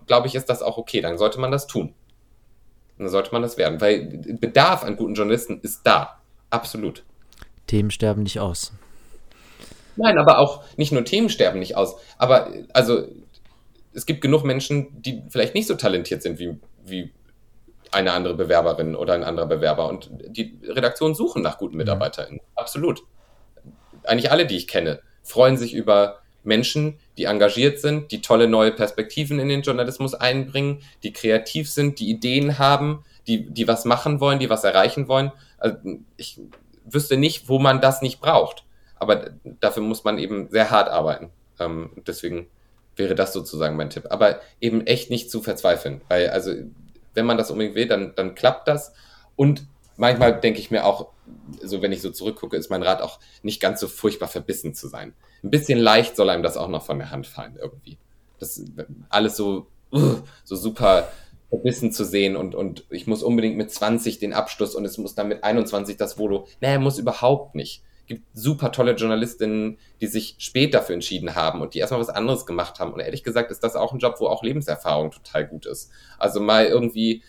[0.08, 1.00] glaube ich, ist das auch okay.
[1.00, 1.94] Dann sollte man das tun.
[2.98, 3.80] Dann sollte man das werden.
[3.80, 6.17] Weil Bedarf an guten Journalisten ist da.
[6.50, 7.04] Absolut.
[7.66, 8.72] Themen sterben nicht aus.
[9.96, 11.96] Nein, aber auch nicht nur Themen sterben nicht aus.
[12.18, 13.08] Aber also
[13.92, 17.12] es gibt genug Menschen, die vielleicht nicht so talentiert sind wie, wie
[17.90, 19.88] eine andere Bewerberin oder ein anderer Bewerber.
[19.88, 22.40] Und die Redaktionen suchen nach guten MitarbeiterInnen.
[22.54, 23.02] Absolut.
[24.04, 28.72] Eigentlich alle, die ich kenne, freuen sich über Menschen, die engagiert sind, die tolle neue
[28.72, 34.20] Perspektiven in den Journalismus einbringen, die kreativ sind, die Ideen haben, die, die was machen
[34.20, 35.32] wollen, die was erreichen wollen.
[35.58, 35.76] Also
[36.16, 36.40] ich
[36.84, 38.64] wüsste nicht, wo man das nicht braucht.
[38.96, 39.30] Aber
[39.60, 41.30] dafür muss man eben sehr hart arbeiten.
[41.60, 42.48] Ähm, deswegen
[42.96, 44.06] wäre das sozusagen mein Tipp.
[44.10, 46.00] Aber eben echt nicht zu verzweifeln.
[46.08, 46.52] Weil, also,
[47.14, 48.92] wenn man das unbedingt will, dann, dann klappt das.
[49.36, 51.08] Und manchmal denke ich mir auch,
[51.62, 54.88] so wenn ich so zurückgucke, ist mein Rat auch nicht ganz so furchtbar verbissen zu
[54.88, 55.14] sein.
[55.42, 57.98] Ein bisschen leicht soll einem das auch noch von der Hand fallen irgendwie.
[58.38, 58.62] Das
[59.08, 61.08] alles so, uh, so super
[61.48, 65.14] verbissen zu sehen und, und ich muss unbedingt mit 20 den Abschluss und es muss
[65.14, 66.46] dann mit 21 das Volo.
[66.60, 67.82] Nee, muss überhaupt nicht.
[68.06, 72.46] Gibt super tolle Journalistinnen, die sich spät dafür entschieden haben und die erstmal was anderes
[72.46, 72.92] gemacht haben.
[72.92, 75.90] Und ehrlich gesagt ist das auch ein Job, wo auch Lebenserfahrung total gut ist.
[76.18, 77.22] Also mal irgendwie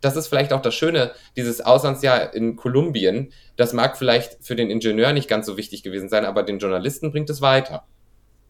[0.00, 4.70] das ist vielleicht auch das Schöne, dieses Auslandsjahr in Kolumbien, das mag vielleicht für den
[4.70, 7.84] Ingenieur nicht ganz so wichtig gewesen sein, aber den Journalisten bringt es weiter.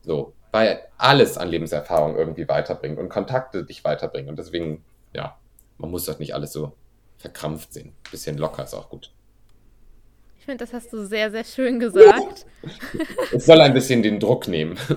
[0.03, 4.31] So, weil alles an Lebenserfahrung irgendwie weiterbringt und Kontakte dich weiterbringen.
[4.31, 5.39] Und deswegen, ja,
[5.79, 6.73] man muss das nicht alles so
[7.17, 7.89] verkrampft sehen.
[7.89, 9.13] Ein bisschen locker ist auch gut.
[10.39, 12.47] Ich finde, das hast du sehr, sehr schön gesagt.
[13.33, 14.79] es soll ein bisschen den Druck nehmen.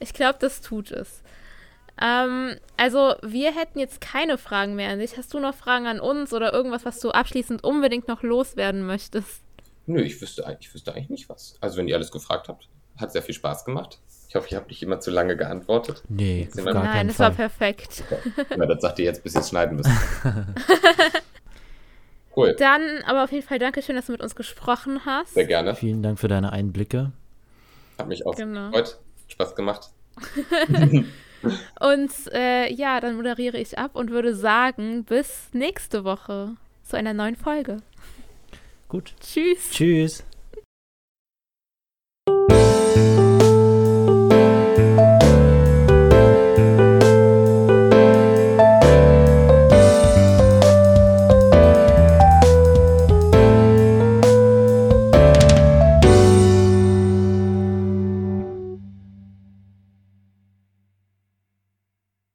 [0.00, 1.22] Ich glaube, das tut es.
[2.00, 5.16] Ähm, also, wir hätten jetzt keine Fragen mehr an dich.
[5.16, 9.42] Hast du noch Fragen an uns oder irgendwas, was du abschließend unbedingt noch loswerden möchtest?
[9.86, 11.56] Nö, ich wüsste, ich wüsste eigentlich nicht was.
[11.60, 13.98] Also, wenn ihr alles gefragt habt, hat sehr viel Spaß gemacht.
[14.28, 16.02] Ich hoffe, ich habe nicht immer zu lange geantwortet.
[16.08, 18.04] Nee, gar Nein, das war perfekt.
[18.50, 19.90] Ja, das sagt ihr jetzt, bis ihr es schneiden müsst.
[22.36, 22.54] cool.
[22.58, 25.32] Dann aber auf jeden Fall danke schön, dass du mit uns gesprochen hast.
[25.32, 25.74] Sehr gerne.
[25.74, 27.12] Vielen Dank für deine Einblicke.
[27.98, 28.66] Hat mich auch genau.
[28.66, 28.98] gefreut.
[29.28, 29.88] Spaß gemacht.
[31.80, 37.14] Und äh, ja, dann moderiere ich ab und würde sagen, bis nächste Woche zu einer
[37.14, 37.78] neuen Folge.
[38.88, 39.14] Gut.
[39.20, 39.70] Tschüss.
[39.70, 40.24] Tschüss.